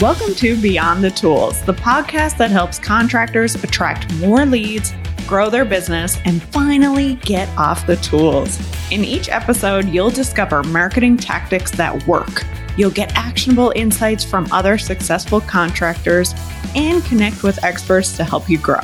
Welcome 0.00 0.34
to 0.36 0.58
Beyond 0.58 1.04
the 1.04 1.10
Tools, 1.10 1.60
the 1.66 1.74
podcast 1.74 2.38
that 2.38 2.50
helps 2.50 2.78
contractors 2.78 3.54
attract 3.56 4.10
more 4.14 4.46
leads, 4.46 4.94
grow 5.26 5.50
their 5.50 5.66
business, 5.66 6.16
and 6.24 6.42
finally 6.42 7.16
get 7.16 7.50
off 7.58 7.86
the 7.86 7.96
tools. 7.96 8.58
In 8.90 9.04
each 9.04 9.28
episode, 9.28 9.90
you'll 9.90 10.08
discover 10.08 10.62
marketing 10.62 11.18
tactics 11.18 11.70
that 11.72 12.06
work. 12.06 12.46
You'll 12.78 12.90
get 12.90 13.14
actionable 13.14 13.74
insights 13.76 14.24
from 14.24 14.50
other 14.50 14.78
successful 14.78 15.42
contractors 15.42 16.32
and 16.74 17.04
connect 17.04 17.42
with 17.42 17.62
experts 17.62 18.16
to 18.16 18.24
help 18.24 18.48
you 18.48 18.56
grow. 18.56 18.80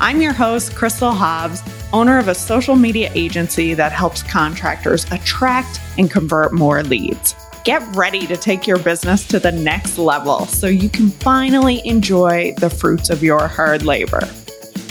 I'm 0.00 0.20
your 0.20 0.32
host, 0.32 0.74
Crystal 0.74 1.12
Hobbs, 1.12 1.62
owner 1.92 2.18
of 2.18 2.26
a 2.26 2.34
social 2.34 2.74
media 2.74 3.12
agency 3.14 3.74
that 3.74 3.92
helps 3.92 4.24
contractors 4.24 5.06
attract 5.12 5.80
and 5.96 6.10
convert 6.10 6.52
more 6.52 6.82
leads. 6.82 7.36
Get 7.66 7.82
ready 7.96 8.28
to 8.28 8.36
take 8.36 8.68
your 8.68 8.78
business 8.78 9.26
to 9.26 9.40
the 9.40 9.50
next 9.50 9.98
level 9.98 10.46
so 10.46 10.68
you 10.68 10.88
can 10.88 11.10
finally 11.10 11.84
enjoy 11.84 12.54
the 12.58 12.70
fruits 12.70 13.10
of 13.10 13.24
your 13.24 13.48
hard 13.48 13.82
labor. 13.82 14.20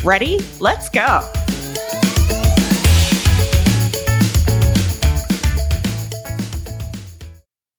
Ready? 0.04 0.42
Let's 0.60 0.90
go. 0.90 1.22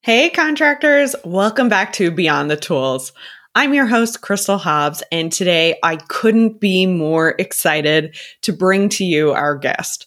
Hey, 0.00 0.30
contractors, 0.30 1.14
welcome 1.26 1.68
back 1.68 1.92
to 1.92 2.10
Beyond 2.10 2.50
the 2.50 2.56
Tools. 2.56 3.12
I'm 3.54 3.74
your 3.74 3.84
host, 3.84 4.22
Crystal 4.22 4.56
Hobbs, 4.56 5.02
and 5.12 5.30
today 5.30 5.76
I 5.82 5.96
couldn't 5.96 6.58
be 6.58 6.86
more 6.86 7.34
excited 7.38 8.16
to 8.40 8.52
bring 8.54 8.88
to 8.88 9.04
you 9.04 9.32
our 9.32 9.58
guest. 9.58 10.06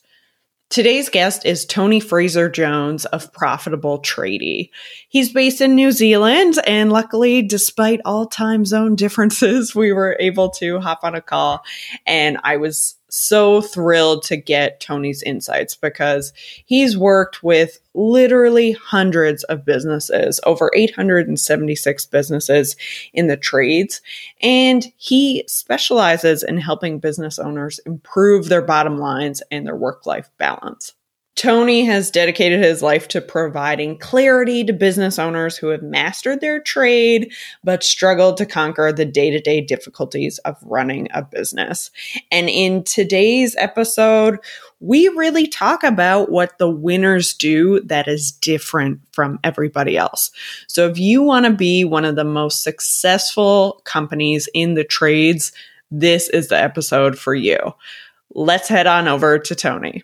Today's 0.69 1.09
guest 1.09 1.47
is 1.47 1.65
Tony 1.65 1.99
Fraser 1.99 2.47
Jones 2.47 3.05
of 3.05 3.33
Profitable 3.33 4.03
Tradie. 4.03 4.69
He's 5.07 5.33
based 5.33 5.61
in 5.61 5.73
New 5.73 5.91
Zealand, 5.91 6.59
and 6.67 6.91
luckily, 6.91 7.41
despite 7.41 8.01
all 8.05 8.27
time 8.27 8.65
zone 8.65 8.95
differences, 8.95 9.73
we 9.73 9.91
were 9.91 10.15
able 10.19 10.51
to 10.51 10.79
hop 10.79 10.99
on 11.01 11.15
a 11.15 11.21
call. 11.21 11.63
And 12.05 12.37
I 12.43 12.57
was 12.57 12.98
so 13.09 13.61
thrilled 13.61 14.23
to 14.23 14.37
get 14.37 14.79
Tony's 14.79 15.21
insights 15.23 15.75
because 15.75 16.33
he's 16.65 16.97
worked 16.97 17.43
with 17.43 17.79
literally 17.93 18.73
hundreds 18.73 19.43
of 19.45 19.65
businesses, 19.65 20.39
over 20.45 20.71
876 20.75 22.05
businesses 22.07 22.75
in 23.13 23.27
the 23.27 23.37
trades. 23.37 24.01
And 24.41 24.91
he 24.97 25.43
specializes 25.47 26.43
in 26.43 26.57
helping 26.57 26.99
business 26.99 27.39
owners 27.39 27.79
improve 27.85 28.49
their 28.49 28.61
bottom 28.61 28.97
lines 28.97 29.41
and 29.51 29.65
their 29.65 29.75
work 29.75 30.05
life 30.05 30.29
balance. 30.37 30.93
Tony 31.39 31.85
has 31.85 32.11
dedicated 32.11 32.61
his 32.61 32.83
life 32.83 33.07
to 33.07 33.21
providing 33.21 33.97
clarity 33.97 34.65
to 34.65 34.73
business 34.73 35.17
owners 35.17 35.55
who 35.55 35.67
have 35.67 35.81
mastered 35.81 36.41
their 36.41 36.59
trade 36.59 37.31
but 37.63 37.81
struggled 37.81 38.35
to 38.35 38.45
conquer 38.45 38.91
the 38.91 39.05
day 39.05 39.29
to 39.29 39.39
day 39.39 39.61
difficulties 39.61 40.39
of 40.39 40.57
running 40.63 41.07
a 41.13 41.21
business. 41.21 41.91
And 42.29 42.49
in 42.49 42.83
today's 42.83 43.55
episode, 43.57 44.39
we 44.81 45.07
really 45.07 45.47
talk 45.47 45.81
about 45.85 46.29
what 46.29 46.57
the 46.57 46.69
winners 46.69 47.33
do 47.33 47.79
that 47.85 48.09
is 48.09 48.33
different 48.33 48.99
from 49.13 49.39
everybody 49.41 49.95
else. 49.95 50.31
So 50.67 50.89
if 50.89 50.99
you 50.99 51.23
want 51.23 51.45
to 51.45 51.53
be 51.53 51.85
one 51.85 52.03
of 52.03 52.17
the 52.17 52.25
most 52.25 52.63
successful 52.63 53.81
companies 53.85 54.49
in 54.53 54.73
the 54.73 54.83
trades, 54.83 55.53
this 55.89 56.27
is 56.27 56.49
the 56.49 56.61
episode 56.61 57.17
for 57.17 57.33
you. 57.33 57.57
Let's 58.31 58.67
head 58.67 58.87
on 58.87 59.07
over 59.07 59.39
to 59.39 59.55
Tony. 59.55 60.03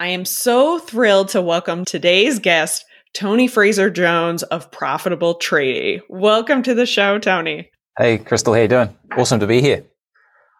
I 0.00 0.06
am 0.06 0.24
so 0.24 0.78
thrilled 0.78 1.28
to 1.28 1.42
welcome 1.42 1.84
today's 1.84 2.38
guest, 2.38 2.86
Tony 3.12 3.46
Fraser 3.46 3.90
Jones 3.90 4.42
of 4.44 4.70
Profitable 4.70 5.34
Tradie. 5.34 6.00
Welcome 6.08 6.62
to 6.62 6.74
the 6.74 6.86
show, 6.86 7.18
Tony. 7.18 7.70
Hey, 7.98 8.16
Crystal, 8.16 8.54
how 8.54 8.60
you 8.60 8.68
doing? 8.68 8.96
Awesome 9.14 9.40
to 9.40 9.46
be 9.46 9.60
here. 9.60 9.84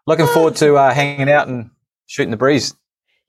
Looking 0.06 0.26
forward 0.26 0.56
to 0.56 0.76
uh, 0.76 0.92
hanging 0.92 1.30
out 1.30 1.48
and 1.48 1.70
shooting 2.06 2.32
the 2.32 2.36
breeze. 2.36 2.74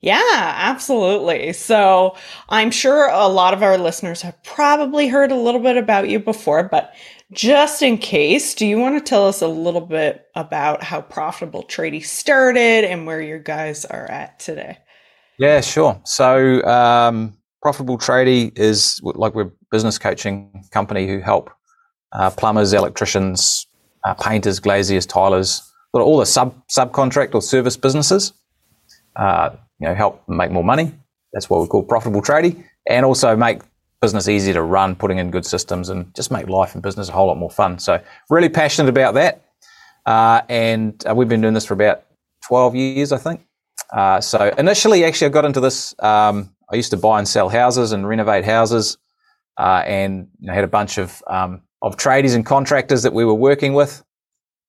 Yeah, 0.02 0.20
absolutely. 0.28 1.54
So 1.54 2.14
I'm 2.50 2.70
sure 2.70 3.08
a 3.08 3.28
lot 3.28 3.54
of 3.54 3.62
our 3.62 3.78
listeners 3.78 4.20
have 4.20 4.36
probably 4.44 5.08
heard 5.08 5.32
a 5.32 5.36
little 5.36 5.62
bit 5.62 5.78
about 5.78 6.10
you 6.10 6.18
before, 6.18 6.64
but 6.64 6.92
just 7.30 7.80
in 7.80 7.96
case, 7.96 8.54
do 8.54 8.66
you 8.66 8.78
want 8.78 8.98
to 8.98 9.08
tell 9.08 9.26
us 9.26 9.40
a 9.40 9.48
little 9.48 9.80
bit 9.80 10.26
about 10.34 10.82
how 10.82 11.00
Profitable 11.00 11.62
Tradie 11.62 12.04
started 12.04 12.84
and 12.84 13.06
where 13.06 13.22
your 13.22 13.38
guys 13.38 13.86
are 13.86 14.04
at 14.10 14.38
today? 14.38 14.76
Yeah, 15.42 15.60
sure. 15.60 16.00
So, 16.04 16.62
um, 16.62 17.36
Profitable 17.62 17.98
Tradie 17.98 18.56
is 18.56 19.00
like 19.02 19.34
we're 19.34 19.46
a 19.46 19.52
business 19.72 19.98
coaching 19.98 20.64
company 20.70 21.08
who 21.08 21.18
help 21.18 21.50
uh, 22.12 22.30
plumbers, 22.30 22.72
electricians, 22.72 23.66
uh, 24.04 24.14
painters, 24.14 24.60
glaziers, 24.60 25.04
tilers, 25.04 25.68
all 25.94 26.18
the 26.18 26.26
sub 26.26 26.54
subcontract 26.68 27.34
or 27.34 27.42
service 27.42 27.76
businesses. 27.76 28.34
Uh, 29.16 29.50
you 29.80 29.88
know, 29.88 29.96
help 29.96 30.22
make 30.28 30.52
more 30.52 30.62
money. 30.62 30.94
That's 31.32 31.50
what 31.50 31.60
we 31.60 31.66
call 31.66 31.82
Profitable 31.82 32.22
Tradie, 32.22 32.62
and 32.88 33.04
also 33.04 33.34
make 33.34 33.62
business 34.00 34.28
easier 34.28 34.54
to 34.54 34.62
run, 34.62 34.94
putting 34.94 35.18
in 35.18 35.32
good 35.32 35.44
systems, 35.44 35.88
and 35.88 36.14
just 36.14 36.30
make 36.30 36.48
life 36.48 36.74
and 36.74 36.84
business 36.84 37.08
a 37.08 37.12
whole 37.12 37.26
lot 37.26 37.36
more 37.36 37.50
fun. 37.50 37.80
So, 37.80 38.00
really 38.30 38.48
passionate 38.48 38.90
about 38.90 39.14
that. 39.14 39.44
Uh, 40.06 40.42
and 40.48 41.04
uh, 41.04 41.16
we've 41.16 41.28
been 41.28 41.40
doing 41.40 41.54
this 41.54 41.66
for 41.66 41.74
about 41.74 42.04
12 42.42 42.76
years, 42.76 43.10
I 43.10 43.18
think. 43.18 43.44
Uh, 43.92 44.20
so 44.20 44.52
initially, 44.56 45.04
actually, 45.04 45.26
I 45.26 45.30
got 45.30 45.44
into 45.44 45.60
this. 45.60 45.94
Um, 45.98 46.54
I 46.70 46.76
used 46.76 46.90
to 46.90 46.96
buy 46.96 47.18
and 47.18 47.28
sell 47.28 47.48
houses 47.50 47.92
and 47.92 48.08
renovate 48.08 48.44
houses, 48.44 48.96
uh, 49.58 49.82
and 49.84 50.28
you 50.40 50.48
know, 50.48 50.54
had 50.54 50.64
a 50.64 50.68
bunch 50.68 50.98
of 50.98 51.22
um, 51.26 51.62
of 51.82 51.96
tradies 51.96 52.34
and 52.34 52.46
contractors 52.46 53.02
that 53.02 53.12
we 53.12 53.24
were 53.24 53.34
working 53.34 53.74
with, 53.74 54.02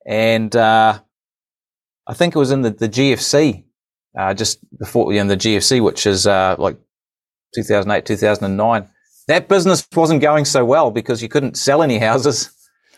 and 0.06 0.54
uh, 0.56 1.00
I 2.06 2.14
think 2.14 2.36
it 2.36 2.40
was 2.40 2.52
in 2.52 2.62
the, 2.62 2.72
the 2.72 2.90
GFC, 2.90 3.64
uh, 4.18 4.34
just 4.34 4.60
before 4.78 5.14
you 5.14 5.24
know, 5.24 5.30
the 5.30 5.38
GFC, 5.38 5.82
which 5.82 6.06
is 6.06 6.28
uh, 6.28 6.56
like 6.60 6.78
2008, 7.56 8.06
2009. 8.06 8.90
That 9.30 9.48
business 9.48 9.88
wasn't 9.96 10.22
going 10.22 10.44
so 10.44 10.66
well 10.66 10.92
because 10.92 11.22
you 11.22 11.30
couldn't 11.30 11.56
sell 11.56 11.82
any 11.82 11.98
houses, 11.98 12.52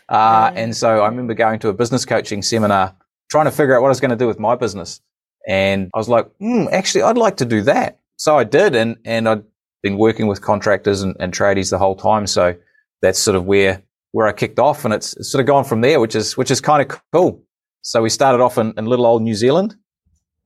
uh, 0.08 0.50
and 0.56 0.76
so 0.76 1.02
I 1.02 1.06
remember 1.06 1.34
going 1.34 1.60
to 1.60 1.68
a 1.68 1.72
business 1.72 2.04
coaching 2.04 2.42
seminar, 2.42 2.96
trying 3.30 3.44
to 3.44 3.52
figure 3.52 3.76
out 3.76 3.82
what 3.82 3.88
I 3.88 3.90
was 3.90 4.00
going 4.00 4.10
to 4.10 4.16
do 4.16 4.26
with 4.26 4.40
my 4.40 4.56
business. 4.56 5.00
And 5.46 5.90
I 5.94 5.98
was 5.98 6.08
like, 6.08 6.28
hmm, 6.38 6.66
actually, 6.72 7.02
I'd 7.02 7.18
like 7.18 7.36
to 7.38 7.44
do 7.44 7.62
that. 7.62 8.00
So 8.16 8.36
I 8.36 8.44
did. 8.44 8.74
And, 8.74 8.96
and 9.04 9.28
I'd 9.28 9.44
been 9.82 9.98
working 9.98 10.26
with 10.26 10.42
contractors 10.42 11.02
and, 11.02 11.14
and 11.20 11.32
tradies 11.32 11.70
the 11.70 11.78
whole 11.78 11.94
time. 11.94 12.26
So 12.26 12.56
that's 13.00 13.18
sort 13.18 13.36
of 13.36 13.44
where, 13.44 13.82
where 14.10 14.26
I 14.26 14.32
kicked 14.32 14.58
off. 14.58 14.84
And 14.84 14.92
it's, 14.92 15.16
it's 15.16 15.30
sort 15.30 15.40
of 15.40 15.46
gone 15.46 15.64
from 15.64 15.82
there, 15.82 16.00
which 16.00 16.16
is, 16.16 16.36
which 16.36 16.50
is 16.50 16.60
kind 16.60 16.82
of 16.82 17.00
cool. 17.12 17.42
So 17.82 18.02
we 18.02 18.10
started 18.10 18.42
off 18.42 18.58
in, 18.58 18.74
in 18.76 18.86
little 18.86 19.06
old 19.06 19.22
New 19.22 19.34
Zealand, 19.34 19.76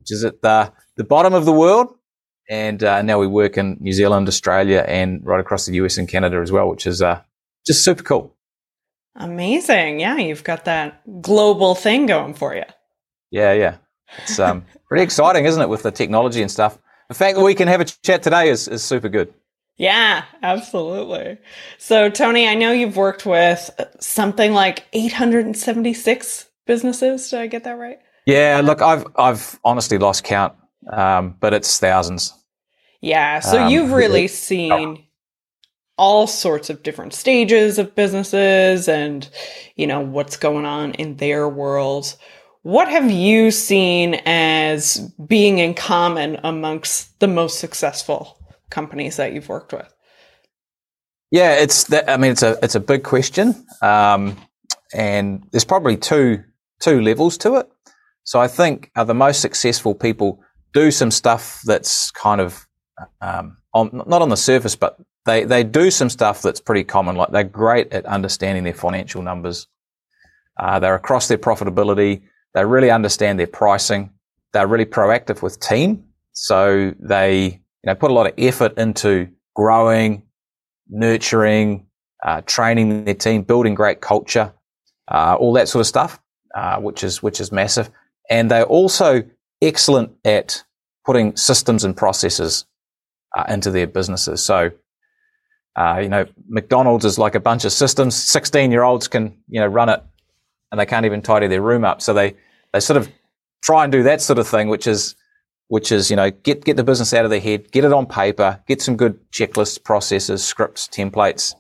which 0.01 0.13
is 0.13 0.25
at 0.25 0.43
the, 0.43 0.73
the 0.97 1.05
bottom 1.05 1.33
of 1.33 1.47
the 1.47 1.53
world. 1.53 1.95
And 2.51 2.83
uh, 2.83 3.01
now 3.03 3.19
we 3.19 3.29
work 3.29 3.57
in 3.57 3.79
New 3.81 3.93
Zealand, 3.93 4.29
Australia, 4.29 4.85
and 4.87 5.25
right 5.25 5.41
across 5.41 5.67
the 5.67 5.75
US 5.75 5.97
and 5.97 6.09
Canada 6.09 6.41
as 6.41 6.53
well, 6.53 6.69
which 6.69 6.87
is 6.87 7.01
uh, 7.01 7.23
just 7.67 7.85
super 7.85 8.03
cool. 8.03 8.37
Amazing. 9.15 10.01
Yeah, 10.01 10.17
you've 10.17 10.45
got 10.45 10.65
that 10.65 11.23
global 11.23 11.75
thing 11.75 12.07
going 12.07 12.35
for 12.35 12.55
you. 12.55 12.65
Yeah, 13.31 13.53
yeah. 13.53 13.77
It's 14.19 14.39
um, 14.39 14.65
pretty 14.89 15.03
exciting, 15.03 15.45
isn't 15.45 15.61
it, 15.61 15.69
with 15.69 15.83
the 15.83 15.91
technology 15.91 16.43
and 16.43 16.51
stuff? 16.51 16.79
The 17.09 17.15
fact 17.15 17.37
that 17.37 17.45
we 17.45 17.55
can 17.55 17.69
have 17.69 17.81
a 17.81 17.85
chat 17.85 18.23
today 18.23 18.49
is, 18.49 18.69
is 18.69 18.83
super 18.83 19.09
good. 19.09 19.33
Yeah, 19.77 20.25
absolutely. 20.43 21.39
So, 21.79 22.11
Tony, 22.11 22.47
I 22.47 22.55
know 22.55 22.71
you've 22.71 22.97
worked 22.97 23.25
with 23.25 23.71
something 23.99 24.53
like 24.53 24.85
876 24.93 26.47
businesses. 26.67 27.31
Did 27.31 27.41
I 27.41 27.47
get 27.47 27.65
that 27.65 27.79
right? 27.79 27.99
Yeah, 28.27 28.61
look, 28.63 28.83
I've 28.83 29.07
I've 29.17 29.59
honestly 29.65 29.99
lost 29.99 30.23
count, 30.23 30.55
um, 30.93 31.35
but 31.41 31.55
it's 31.55 31.79
thousands. 31.79 32.35
Yeah, 33.01 33.41
so 33.41 33.63
um, 33.63 33.71
you've 33.71 33.93
really 33.93 34.29
seen 34.29 35.05
all 35.97 36.27
sorts 36.27 36.71
of 36.71 36.83
different 36.83 37.13
stages 37.13 37.79
of 37.79 37.95
businesses 37.95 38.89
and 38.89 39.29
you 39.77 39.87
know 39.87 40.01
what's 40.01 40.37
going 40.37 40.65
on 40.65 40.93
in 40.93 41.17
their 41.17 41.49
world 41.49 42.17
what 42.63 42.89
have 42.89 43.11
you 43.11 43.51
seen 43.51 44.15
as 44.27 44.99
being 45.27 45.59
in 45.59 45.75
common 45.75 46.39
amongst 46.45 47.19
the 47.21 47.29
most 47.29 47.59
successful 47.59 48.39
companies 48.71 49.17
that 49.17 49.33
you've 49.33 49.49
worked 49.49 49.73
with? 49.73 49.93
Yeah, 51.31 51.55
it's 51.55 51.85
that. 51.85 52.09
I 52.11 52.17
mean, 52.17 52.33
it's 52.33 52.43
a 52.43 52.59
it's 52.63 52.75
a 52.75 52.81
big 52.81 53.05
question, 53.05 53.55
um, 53.83 54.37
and 54.93 55.47
there's 55.53 55.65
probably 55.65 55.97
two 55.97 56.43
two 56.81 57.01
levels 57.01 57.39
to 57.39 57.57
it. 57.57 57.69
So 58.25 58.41
I 58.41 58.49
think 58.49 58.91
uh, 58.97 59.05
the 59.05 59.15
most 59.15 59.41
successful 59.41 59.95
people 59.95 60.41
do 60.73 60.91
some 60.91 61.11
stuff 61.11 61.61
that's 61.65 62.11
kind 62.11 62.41
of 62.41 62.67
um, 63.21 63.57
on 63.73 63.91
not 64.07 64.23
on 64.23 64.29
the 64.29 64.37
surface, 64.37 64.75
but 64.75 64.99
they 65.25 65.45
they 65.45 65.63
do 65.63 65.91
some 65.91 66.11
stuff 66.11 66.43
that's 66.43 66.61
pretty 66.61 66.85
common. 66.85 67.15
Like 67.17 67.31
they're 67.31 67.45
great 67.45 67.93
at 67.93 68.07
understanding 68.07 68.65
their 68.65 68.75
financial 68.75 69.23
numbers. 69.23 69.69
Uh, 70.59 70.79
they're 70.81 70.97
across 70.97 71.29
their 71.29 71.39
profitability. 71.39 72.23
They 72.55 72.65
really 72.65 72.91
understand 72.91 73.39
their 73.39 73.47
pricing. 73.47 74.11
They're 74.53 74.67
really 74.67 74.87
proactive 74.87 75.43
with 75.43 75.61
team. 75.61 76.05
So 76.33 76.95
they 76.99 77.61
you 77.83 77.87
know, 77.87 77.95
put 77.95 78.11
a 78.11 78.15
lot 78.15 78.27
of 78.27 78.35
effort 78.39 78.77
into 78.79 79.29
growing, 79.55 80.23
nurturing, 80.89 81.87
uh, 82.25 82.43
training 82.43 83.05
their 83.05 83.15
team, 83.15 83.43
building 83.43 83.75
great 83.75 84.01
culture, 84.01 84.53
uh, 85.11 85.37
all 85.39 85.53
that 85.55 85.69
sort 85.69 85.81
of 85.81 85.87
stuff, 85.87 86.21
uh, 86.55 86.79
which 86.79 87.05
is 87.05 87.23
which 87.23 87.41
is 87.41 87.53
massive. 87.53 87.91
And 88.29 88.51
they're 88.51 88.65
also 88.65 89.23
excellent 89.63 90.13
at 90.25 90.63
putting 91.07 91.37
systems 91.37 91.85
and 91.85 91.97
processes 91.97 92.67
uh, 93.37 93.45
into 93.49 93.71
their 93.71 93.87
businesses. 93.87 94.43
So, 94.43 94.71
uh, 95.77 96.01
you 96.03 96.09
know, 96.09 96.27
McDonald's 96.49 97.05
is 97.05 97.19
like 97.19 97.35
a 97.35 97.41
bunch 97.41 97.65
of 97.65 97.73
systems. 97.73 98.15
Sixteen-year-olds 98.15 99.09
can 99.09 99.39
you 99.49 99.61
know 99.61 99.67
run 99.67 99.89
it, 99.89 100.03
and 100.71 100.81
they 100.81 100.87
can't 100.87 101.07
even 101.07 101.23
tidy 101.23 101.47
their 101.47 101.63
room 101.63 101.85
up. 101.85 102.03
So 102.03 102.13
they 102.15 102.37
they 102.73 102.81
sort 102.81 102.97
of 102.97 103.09
try 103.63 103.85
and 103.85 103.93
do 103.93 104.03
that 104.05 104.21
sort 104.21 104.39
of 104.39 104.49
thing, 104.49 104.69
which 104.69 104.87
is 104.87 105.15
which 105.69 105.93
is 105.93 106.11
you 106.11 106.17
know 106.17 106.31
get 106.31 106.65
get 106.65 106.77
the 106.77 106.85
business 106.85 107.13
out 107.13 107.25
of 107.25 107.31
their 107.31 107.41
head, 107.41 107.71
get 107.73 107.85
it 107.85 107.93
on 107.93 108.07
paper, 108.07 108.61
get 108.67 108.83
some 108.83 108.97
good 108.97 109.19
checklists, 109.31 109.83
processes, 109.83 110.45
scripts, 110.45 110.89
templates, 110.89 111.55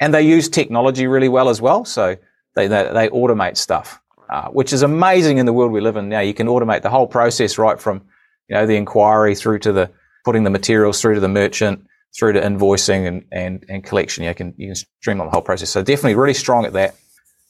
and 0.00 0.14
they 0.14 0.22
use 0.22 0.48
technology 0.48 1.06
really 1.06 1.28
well 1.28 1.48
as 1.48 1.60
well. 1.60 1.84
So 1.84 2.16
they 2.54 2.66
they, 2.68 2.90
they 2.92 3.08
automate 3.08 3.56
stuff, 3.56 4.00
uh, 4.30 4.48
which 4.48 4.72
is 4.72 4.82
amazing 4.82 5.38
in 5.38 5.46
the 5.46 5.52
world 5.52 5.72
we 5.72 5.80
live 5.80 5.96
in 5.96 6.08
now. 6.08 6.20
You 6.20 6.34
can 6.34 6.46
automate 6.46 6.82
the 6.82 6.90
whole 6.90 7.06
process 7.06 7.58
right 7.58 7.80
from 7.80 8.02
you 8.48 8.54
know 8.54 8.66
the 8.66 8.76
inquiry 8.76 9.34
through 9.34 9.60
to 9.60 9.72
the 9.72 9.90
putting 10.24 10.44
the 10.44 10.50
materials 10.50 11.00
through 11.00 11.14
to 11.14 11.20
the 11.20 11.28
merchant, 11.28 11.86
through 12.16 12.32
to 12.32 12.40
invoicing 12.40 13.06
and 13.06 13.24
and, 13.32 13.64
and 13.68 13.84
collection. 13.84 14.24
You 14.24 14.34
can 14.34 14.54
you 14.56 14.68
can 14.68 14.76
streamline 15.00 15.28
the 15.28 15.32
whole 15.32 15.42
process. 15.42 15.70
So 15.70 15.82
definitely 15.82 16.14
really 16.14 16.34
strong 16.34 16.64
at 16.64 16.72
that. 16.74 16.94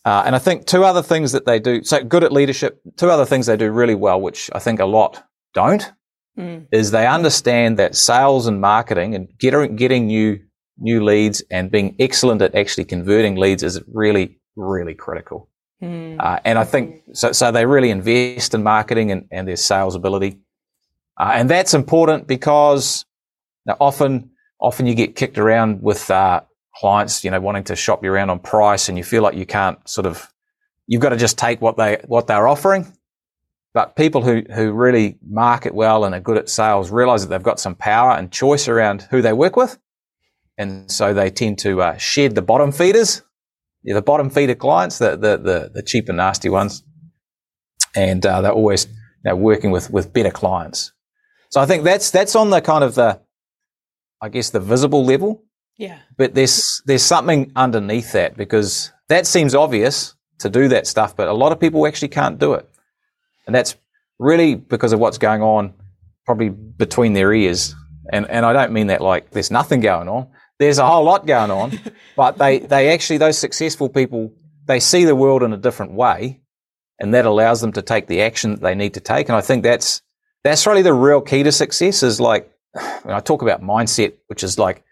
Uh, 0.07 0.23
and 0.25 0.37
I 0.37 0.39
think 0.39 0.67
two 0.67 0.85
other 0.85 1.03
things 1.03 1.33
that 1.33 1.47
they 1.47 1.59
do, 1.59 1.83
so 1.83 2.05
good 2.05 2.23
at 2.23 2.31
leadership, 2.31 2.81
two 2.97 3.11
other 3.11 3.27
things 3.27 3.47
they 3.47 3.57
do 3.57 3.73
really 3.73 3.97
well, 3.97 4.21
which 4.21 4.49
I 4.55 4.61
think 4.61 4.79
a 4.79 4.87
lot 4.87 5.21
don't, 5.53 5.93
mm. 6.39 6.65
is 6.71 6.93
they 6.93 7.09
understand 7.09 7.77
that 7.81 7.97
sales 7.97 8.47
and 8.47 8.61
marketing 8.61 9.17
and 9.17 9.27
getting, 9.37 9.75
getting 9.75 10.07
new, 10.07 10.39
new 10.79 11.03
leads 11.03 11.43
and 11.51 11.73
being 11.73 11.97
excellent 11.99 12.41
at 12.41 12.55
actually 12.55 12.85
converting 12.85 13.35
leads 13.35 13.65
is 13.65 13.83
really, 13.93 14.39
really 14.55 14.95
critical. 14.95 15.51
Mm. 15.83 16.21
Uh, 16.21 16.39
and 16.45 16.57
I 16.57 16.63
think, 16.63 17.03
so, 17.13 17.33
so 17.33 17.51
they 17.51 17.67
really 17.67 17.91
invest 17.91 18.55
in 18.55 18.63
marketing 18.63 19.11
and, 19.11 19.27
and 19.33 19.49
their 19.49 19.57
sales 19.57 19.97
ability. 19.97 20.39
Uh, 21.19 21.33
and 21.35 21.51
that's 21.51 21.75
important 21.75 22.29
because 22.29 23.05
often, 23.81 24.31
often 24.61 24.87
you 24.87 24.95
get 24.95 25.17
kicked 25.17 25.37
around 25.37 25.83
with, 25.83 26.09
uh, 26.13 26.43
clients, 26.81 27.25
you 27.25 27.31
know, 27.31 27.41
wanting 27.41 27.65
to 27.65 27.77
shop 27.77 28.05
you 28.05 28.13
around 28.13 28.31
on 28.31 28.39
price 28.39 28.89
and 28.89 28.99
you 28.99 29.05
feel 29.05 29.23
like 29.23 29.35
you 29.35 29.47
can't 29.47 29.79
sort 29.89 30.07
of, 30.07 30.31
you've 30.87 31.03
got 31.03 31.11
to 31.11 31.17
just 31.17 31.39
take 31.39 31.61
what 31.61 31.77
they, 31.77 32.01
what 32.07 32.27
they're 32.27 32.47
offering. 32.47 32.93
But 33.73 33.97
people 33.97 34.23
who, 34.23 34.43
who 34.55 34.73
really 34.73 35.19
market 35.27 35.75
well 35.75 36.05
and 36.05 36.15
are 36.15 36.21
good 36.21 36.39
at 36.39 36.49
sales 36.49 36.91
realize 36.91 37.23
that 37.23 37.29
they've 37.29 37.43
got 37.43 37.61
some 37.61 37.75
power 37.75 38.13
and 38.13 38.33
choice 38.33 38.69
around 38.69 39.03
who 39.11 39.21
they 39.21 39.33
work 39.33 39.57
with. 39.57 39.79
And 40.59 40.91
so 40.91 41.13
they 41.13 41.31
tend 41.31 41.59
to 41.59 41.83
uh, 41.83 41.97
shed 41.99 42.35
the 42.35 42.43
bottom 42.43 42.73
feeders, 42.73 43.23
yeah, 43.83 43.95
the 43.95 44.03
bottom 44.03 44.31
feeder 44.31 44.55
clients, 44.55 44.99
the, 44.99 45.11
the, 45.11 45.37
the, 45.37 45.71
the 45.75 45.83
cheap 45.83 46.09
and 46.09 46.17
nasty 46.17 46.49
ones. 46.49 46.83
And 47.95 48.25
uh, 48.25 48.41
they're 48.41 48.53
always 48.53 48.87
you 48.87 48.93
know, 49.25 49.37
working 49.37 49.71
with, 49.71 49.91
with 49.91 50.13
better 50.13 50.31
clients. 50.31 50.93
So 51.51 51.61
I 51.61 51.67
think 51.67 51.85
that's, 51.85 52.11
that's 52.11 52.35
on 52.35 52.51
the 52.51 52.61
kind 52.61 52.83
of 52.83 52.95
the, 52.95 53.21
I 54.23 54.31
guess 54.31 54.51
the 54.51 54.61
visible 54.61 55.05
level. 55.05 55.45
Yeah. 55.77 55.99
But 56.17 56.35
there's 56.35 56.83
there's 56.87 57.03
something 57.03 57.53
underneath 57.55 58.13
that 58.13 58.37
because 58.37 58.93
that 59.09 59.27
seems 59.27 59.55
obvious 59.55 60.15
to 60.39 60.51
do 60.51 60.69
that 60.69 60.87
stuff, 60.87 61.17
but 61.17 61.29
a 61.29 61.33
lot 61.33 61.53
of 61.53 61.61
people 61.61 61.87
actually 61.87 62.09
can't 62.09 62.39
do 62.39 62.55
it. 62.55 62.69
And 63.47 63.55
that's 63.55 63.77
really 64.19 64.55
because 64.55 64.93
of 64.93 65.01
what's 65.01 65.19
going 65.19 65.43
on 65.43 65.75
probably 66.25 66.49
between 66.49 67.13
their 67.13 67.33
ears. 67.33 67.75
And 68.13 68.29
and 68.29 68.45
I 68.47 68.53
don't 68.53 68.73
mean 68.73 68.89
that 68.89 69.01
like 69.01 69.31
there's 69.31 69.51
nothing 69.51 69.81
going 69.81 70.09
on. 70.09 70.29
There's 70.59 70.79
a 70.79 70.87
whole 70.87 71.05
lot 71.05 71.27
going 71.27 71.51
on, 71.51 71.79
but 72.17 72.39
they 72.39 72.59
they 72.59 72.93
actually 72.93 73.19
those 73.19 73.39
successful 73.39 73.89
people 73.89 74.33
they 74.67 74.81
see 74.81 75.05
the 75.05 75.15
world 75.15 75.43
in 75.43 75.53
a 75.53 75.57
different 75.57 75.93
way 75.93 76.41
and 76.99 77.15
that 77.15 77.27
allows 77.27 77.61
them 77.61 77.73
to 77.73 77.83
take 77.83 78.07
the 78.07 78.23
action 78.23 78.53
that 78.53 78.63
they 78.63 78.75
need 78.75 78.95
to 78.95 79.01
take. 79.01 79.29
And 79.29 79.37
I 79.37 79.41
think 79.41 79.63
that's 79.63 80.03
that's 80.45 80.67
really 80.67 80.83
the 80.83 80.95
real 80.95 81.21
key 81.21 81.43
to 81.43 81.53
success 81.53 82.03
is 82.03 82.21
like 82.21 82.51
when 83.03 83.15
I 83.15 83.21
talk 83.21 83.43
about 83.43 83.63
mindset, 83.63 84.15
which 84.27 84.43
is 84.43 84.59
like 84.59 84.83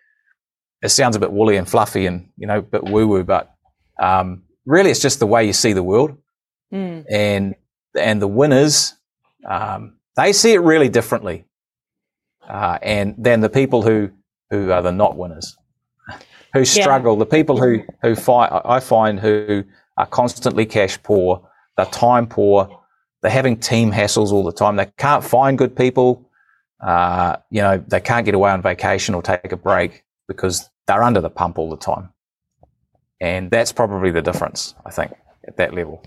it 0.85 0.91
sounds 0.91 1.17
a 1.17 1.19
bit 1.19 1.33
woolly 1.33 1.57
and 1.57 1.67
fluffy 1.67 2.05
and 2.05 2.29
you 2.37 2.47
know 2.47 2.59
a 2.59 2.63
bit 2.63 2.85
woo 2.85 3.09
woo, 3.09 3.25
but 3.25 3.55
um, 4.01 4.43
really 4.67 4.91
it's 4.91 5.01
just 5.01 5.19
the 5.19 5.27
way 5.27 5.45
you 5.45 5.55
see 5.55 5.73
the 5.73 5.83
world. 5.83 6.17
Mm. 6.73 7.05
And 7.11 7.55
and 7.99 8.21
the 8.21 8.29
winners, 8.29 8.95
um, 9.49 9.97
they 10.17 10.33
see 10.33 10.53
it 10.53 10.61
really 10.61 10.91
differently, 10.91 11.47
uh, 12.47 12.79
and 12.83 13.15
than 13.17 13.41
the 13.41 13.49
people 13.49 13.81
who 13.81 14.11
who 14.51 14.73
are 14.73 14.83
the 14.83 14.93
not 14.93 15.17
winners, 15.17 15.57
who 16.53 16.67
struggle. 16.67 17.15
Yeah. 17.15 17.21
The 17.21 17.27
people 17.27 17.59
who 17.59 17.83
who 18.03 18.15
find 18.15 18.53
I 18.53 18.79
find 18.81 19.19
who 19.19 19.65
are 19.97 20.07
constantly 20.07 20.67
cash 20.67 21.03
poor, 21.03 21.49
they're 21.79 21.87
time 21.87 22.27
poor, 22.27 22.83
they're 23.23 23.31
having 23.31 23.57
team 23.57 23.91
hassles 23.91 24.33
all 24.33 24.45
the 24.45 24.53
time. 24.53 24.77
They 24.77 24.91
can't 24.99 25.25
find 25.25 25.57
good 25.57 25.75
people. 25.75 26.29
Uh, 26.79 27.37
you 27.51 27.63
know, 27.63 27.83
they 27.89 28.01
can't 28.01 28.27
get 28.27 28.35
away 28.35 28.51
on 28.51 28.61
vacation 28.61 29.15
or 29.15 29.23
take 29.23 29.53
a 29.53 29.57
break 29.57 30.05
because 30.29 30.69
they're 30.87 31.03
under 31.03 31.21
the 31.21 31.31
pump 31.31 31.59
all 31.59 31.71
the 31.71 31.77
time. 31.77 32.11
And 33.21 33.51
that's 33.51 33.73
probably 33.73 34.11
the 34.11 34.23
difference, 34.23 34.75
I 34.85 34.91
think, 34.91 35.13
at 35.47 35.57
that 35.57 35.75
level. 35.75 36.05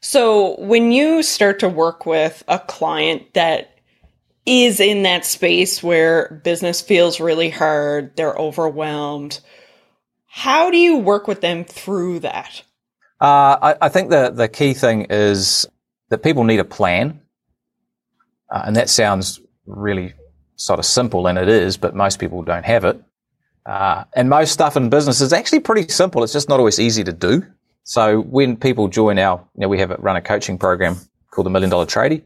So 0.00 0.60
when 0.60 0.92
you 0.92 1.22
start 1.22 1.60
to 1.60 1.68
work 1.68 2.06
with 2.06 2.44
a 2.48 2.58
client 2.58 3.34
that 3.34 3.78
is 4.44 4.78
in 4.78 5.02
that 5.02 5.24
space 5.24 5.82
where 5.82 6.40
business 6.44 6.80
feels 6.80 7.20
really 7.20 7.50
hard, 7.50 8.14
they're 8.16 8.34
overwhelmed, 8.34 9.40
how 10.26 10.70
do 10.70 10.76
you 10.76 10.98
work 10.98 11.26
with 11.26 11.40
them 11.40 11.64
through 11.64 12.20
that? 12.20 12.62
Uh, 13.20 13.56
I, 13.62 13.76
I, 13.82 13.88
think 13.88 14.10
the, 14.10 14.30
the 14.30 14.48
key 14.48 14.74
thing 14.74 15.06
is 15.08 15.66
that 16.10 16.22
people 16.22 16.44
need 16.44 16.60
a 16.60 16.64
plan. 16.64 17.20
Uh, 18.50 18.62
and 18.66 18.76
that 18.76 18.90
sounds 18.90 19.40
really 19.64 20.14
sort 20.56 20.78
of 20.78 20.84
simple, 20.84 21.26
and 21.26 21.38
it 21.38 21.48
is, 21.48 21.76
but 21.76 21.94
most 21.96 22.20
people 22.20 22.42
don't 22.42 22.64
have 22.64 22.84
it. 22.84 23.02
Uh, 23.66 24.04
and 24.14 24.30
most 24.30 24.52
stuff 24.52 24.76
in 24.76 24.88
business 24.88 25.20
is 25.20 25.32
actually 25.32 25.60
pretty 25.60 25.88
simple. 25.88 26.22
It's 26.22 26.32
just 26.32 26.48
not 26.48 26.60
always 26.60 26.78
easy 26.78 27.02
to 27.04 27.12
do. 27.12 27.42
So 27.82 28.20
when 28.22 28.56
people 28.56 28.88
join 28.88 29.18
our, 29.18 29.38
you 29.54 29.62
know, 29.62 29.68
we 29.68 29.78
have 29.80 29.90
a, 29.90 29.96
run 29.96 30.16
a 30.16 30.20
coaching 30.20 30.56
program 30.58 30.96
called 31.30 31.46
the 31.46 31.50
Million 31.50 31.70
Dollar 31.70 31.86
Tradie, 31.86 32.22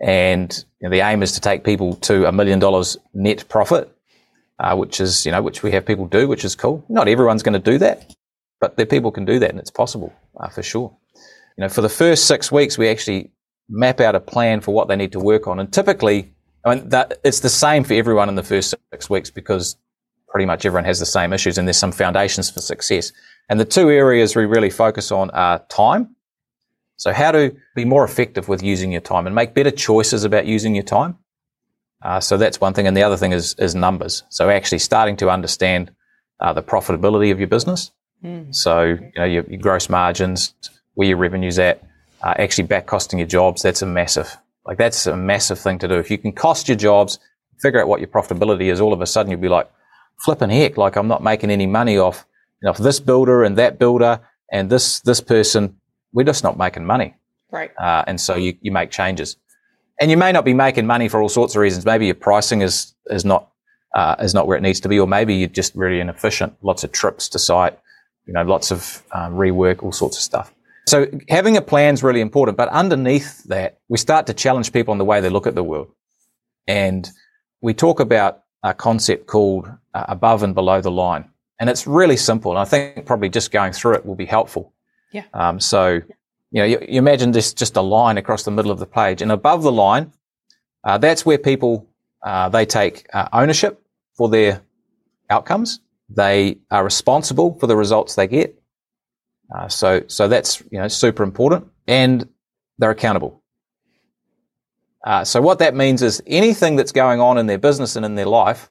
and 0.00 0.64
you 0.80 0.88
know, 0.88 0.90
the 0.90 1.00
aim 1.00 1.22
is 1.22 1.32
to 1.32 1.40
take 1.40 1.64
people 1.64 1.94
to 1.96 2.26
a 2.26 2.32
million 2.32 2.58
dollars 2.58 2.96
net 3.14 3.48
profit, 3.48 3.94
uh, 4.58 4.76
which 4.76 5.00
is 5.00 5.26
you 5.26 5.32
know 5.32 5.42
which 5.42 5.62
we 5.62 5.70
have 5.72 5.84
people 5.84 6.06
do, 6.06 6.28
which 6.28 6.44
is 6.44 6.54
cool. 6.54 6.84
Not 6.88 7.08
everyone's 7.08 7.42
going 7.42 7.60
to 7.60 7.70
do 7.70 7.78
that, 7.78 8.14
but 8.60 8.76
the 8.76 8.86
people 8.86 9.10
can 9.10 9.24
do 9.24 9.38
that, 9.38 9.50
and 9.50 9.58
it's 9.58 9.70
possible 9.70 10.12
uh, 10.38 10.48
for 10.48 10.62
sure. 10.62 10.94
You 11.56 11.62
know, 11.62 11.68
for 11.68 11.80
the 11.80 11.88
first 11.88 12.26
six 12.26 12.52
weeks, 12.52 12.78
we 12.78 12.88
actually 12.88 13.32
map 13.68 14.00
out 14.00 14.14
a 14.14 14.20
plan 14.20 14.60
for 14.60 14.72
what 14.72 14.88
they 14.88 14.96
need 14.96 15.12
to 15.12 15.20
work 15.20 15.46
on, 15.46 15.58
and 15.58 15.72
typically, 15.72 16.32
I 16.64 16.74
mean, 16.74 16.88
that, 16.90 17.18
it's 17.24 17.40
the 17.40 17.48
same 17.48 17.84
for 17.84 17.94
everyone 17.94 18.28
in 18.28 18.34
the 18.34 18.42
first 18.42 18.74
six 18.92 19.10
weeks 19.10 19.30
because 19.30 19.76
pretty 20.28 20.46
much 20.46 20.64
everyone 20.66 20.84
has 20.84 20.98
the 20.98 21.06
same 21.06 21.32
issues 21.32 21.58
and 21.58 21.66
there's 21.66 21.78
some 21.78 21.92
foundations 21.92 22.50
for 22.50 22.60
success. 22.60 23.12
And 23.48 23.58
the 23.58 23.64
two 23.64 23.90
areas 23.90 24.36
we 24.36 24.44
really 24.44 24.70
focus 24.70 25.10
on 25.10 25.30
are 25.30 25.60
time. 25.68 26.14
So 26.96 27.12
how 27.12 27.32
to 27.32 27.56
be 27.74 27.84
more 27.84 28.04
effective 28.04 28.48
with 28.48 28.62
using 28.62 28.92
your 28.92 29.00
time 29.00 29.26
and 29.26 29.34
make 29.34 29.54
better 29.54 29.70
choices 29.70 30.24
about 30.24 30.46
using 30.46 30.74
your 30.74 30.84
time. 30.84 31.16
Uh, 32.02 32.20
so 32.20 32.36
that's 32.36 32.60
one 32.60 32.74
thing. 32.74 32.86
And 32.86 32.96
the 32.96 33.02
other 33.02 33.16
thing 33.16 33.32
is, 33.32 33.54
is 33.58 33.74
numbers. 33.74 34.22
So 34.28 34.50
actually 34.50 34.80
starting 34.80 35.16
to 35.18 35.30
understand 35.30 35.90
uh, 36.40 36.52
the 36.52 36.62
profitability 36.62 37.32
of 37.32 37.38
your 37.38 37.48
business. 37.48 37.90
Mm. 38.24 38.54
So, 38.54 38.82
you 38.82 39.12
know, 39.16 39.24
your, 39.24 39.44
your, 39.44 39.60
gross 39.60 39.88
margins, 39.88 40.54
where 40.94 41.08
your 41.08 41.16
revenue's 41.16 41.58
at, 41.58 41.82
uh, 42.22 42.34
actually 42.36 42.64
back 42.64 42.86
costing 42.86 43.18
your 43.18 43.28
jobs. 43.28 43.62
That's 43.62 43.82
a 43.82 43.86
massive, 43.86 44.36
like 44.66 44.78
that's 44.78 45.06
a 45.06 45.16
massive 45.16 45.58
thing 45.58 45.78
to 45.80 45.88
do. 45.88 45.94
If 45.94 46.10
you 46.10 46.18
can 46.18 46.32
cost 46.32 46.68
your 46.68 46.76
jobs, 46.76 47.18
figure 47.60 47.80
out 47.80 47.88
what 47.88 48.00
your 48.00 48.08
profitability 48.08 48.72
is, 48.72 48.80
all 48.80 48.92
of 48.92 49.00
a 49.00 49.06
sudden 49.06 49.30
you'll 49.30 49.40
be 49.40 49.48
like, 49.48 49.68
flipping 50.18 50.50
heck, 50.50 50.76
like 50.76 50.96
I'm 50.96 51.08
not 51.08 51.22
making 51.22 51.50
any 51.50 51.66
money 51.66 51.98
off, 51.98 52.26
you 52.62 52.66
know, 52.66 52.72
this 52.72 53.00
builder 53.00 53.44
and 53.44 53.56
that 53.58 53.78
builder 53.78 54.20
and 54.50 54.70
this, 54.70 55.00
this 55.00 55.20
person. 55.20 55.76
We're 56.12 56.24
just 56.24 56.42
not 56.42 56.56
making 56.56 56.84
money. 56.84 57.14
Right. 57.50 57.70
Uh, 57.78 58.04
and 58.06 58.20
so 58.20 58.34
you, 58.34 58.56
you 58.60 58.72
make 58.72 58.90
changes 58.90 59.36
and 60.00 60.10
you 60.10 60.16
may 60.16 60.32
not 60.32 60.44
be 60.44 60.54
making 60.54 60.86
money 60.86 61.08
for 61.08 61.20
all 61.20 61.28
sorts 61.28 61.54
of 61.54 61.60
reasons. 61.60 61.84
Maybe 61.84 62.06
your 62.06 62.14
pricing 62.14 62.62
is, 62.62 62.94
is 63.06 63.24
not, 63.24 63.50
uh, 63.94 64.16
is 64.20 64.34
not 64.34 64.46
where 64.46 64.56
it 64.56 64.62
needs 64.62 64.80
to 64.80 64.88
be, 64.88 64.98
or 64.98 65.06
maybe 65.06 65.34
you're 65.34 65.48
just 65.48 65.74
really 65.74 66.00
inefficient. 66.00 66.54
Lots 66.62 66.84
of 66.84 66.92
trips 66.92 67.28
to 67.30 67.38
site, 67.38 67.78
you 68.26 68.32
know, 68.32 68.42
lots 68.42 68.70
of 68.70 69.02
um, 69.12 69.34
rework, 69.34 69.82
all 69.82 69.92
sorts 69.92 70.16
of 70.16 70.22
stuff. 70.22 70.54
So 70.86 71.06
having 71.28 71.56
a 71.56 71.62
plan 71.62 71.94
is 71.94 72.02
really 72.02 72.20
important. 72.20 72.56
But 72.56 72.68
underneath 72.68 73.44
that, 73.44 73.78
we 73.88 73.98
start 73.98 74.26
to 74.28 74.34
challenge 74.34 74.72
people 74.72 74.92
on 74.92 74.98
the 74.98 75.04
way 75.04 75.20
they 75.20 75.28
look 75.28 75.46
at 75.46 75.54
the 75.54 75.62
world. 75.62 75.88
And 76.66 77.08
we 77.60 77.74
talk 77.74 78.00
about 78.00 78.44
a 78.62 78.74
concept 78.74 79.26
called 79.26 79.68
uh, 79.94 80.04
above 80.08 80.42
and 80.42 80.54
below 80.54 80.80
the 80.80 80.90
line. 80.90 81.24
And 81.60 81.70
it's 81.70 81.86
really 81.86 82.16
simple. 82.16 82.50
And 82.52 82.58
I 82.58 82.64
think 82.64 83.06
probably 83.06 83.28
just 83.28 83.50
going 83.50 83.72
through 83.72 83.94
it 83.94 84.06
will 84.06 84.16
be 84.16 84.26
helpful. 84.26 84.72
Yeah. 85.12 85.24
Um, 85.34 85.60
so, 85.60 86.00
you 86.50 86.60
know, 86.60 86.64
you, 86.64 86.78
you, 86.80 86.98
imagine 86.98 87.32
this 87.32 87.54
just 87.54 87.76
a 87.76 87.82
line 87.82 88.18
across 88.18 88.44
the 88.44 88.50
middle 88.50 88.70
of 88.70 88.78
the 88.78 88.86
page 88.86 89.22
and 89.22 89.32
above 89.32 89.62
the 89.62 89.72
line, 89.72 90.12
uh, 90.84 90.98
that's 90.98 91.26
where 91.26 91.38
people 91.38 91.86
Uh, 92.26 92.50
they 92.50 92.66
take 92.66 93.06
uh, 93.14 93.28
ownership 93.32 93.78
for 94.16 94.28
their 94.28 94.60
outcomes. 95.28 95.80
They 96.16 96.58
are 96.68 96.82
responsible 96.84 97.56
for 97.60 97.68
the 97.68 97.76
results 97.76 98.14
they 98.14 98.26
get. 98.26 98.60
Uh, 99.54 99.68
so, 99.68 100.02
so 100.08 100.28
that's 100.28 100.60
you 100.72 100.80
know 100.80 100.88
super 100.88 101.22
important, 101.22 101.64
and 101.86 102.28
they're 102.78 102.90
accountable. 102.90 103.40
Uh, 105.04 105.24
so 105.24 105.40
what 105.40 105.58
that 105.60 105.74
means 105.74 106.02
is 106.02 106.22
anything 106.26 106.76
that's 106.76 106.92
going 106.92 107.20
on 107.20 107.38
in 107.38 107.46
their 107.46 107.58
business 107.58 107.96
and 107.96 108.04
in 108.04 108.14
their 108.14 108.26
life, 108.26 108.70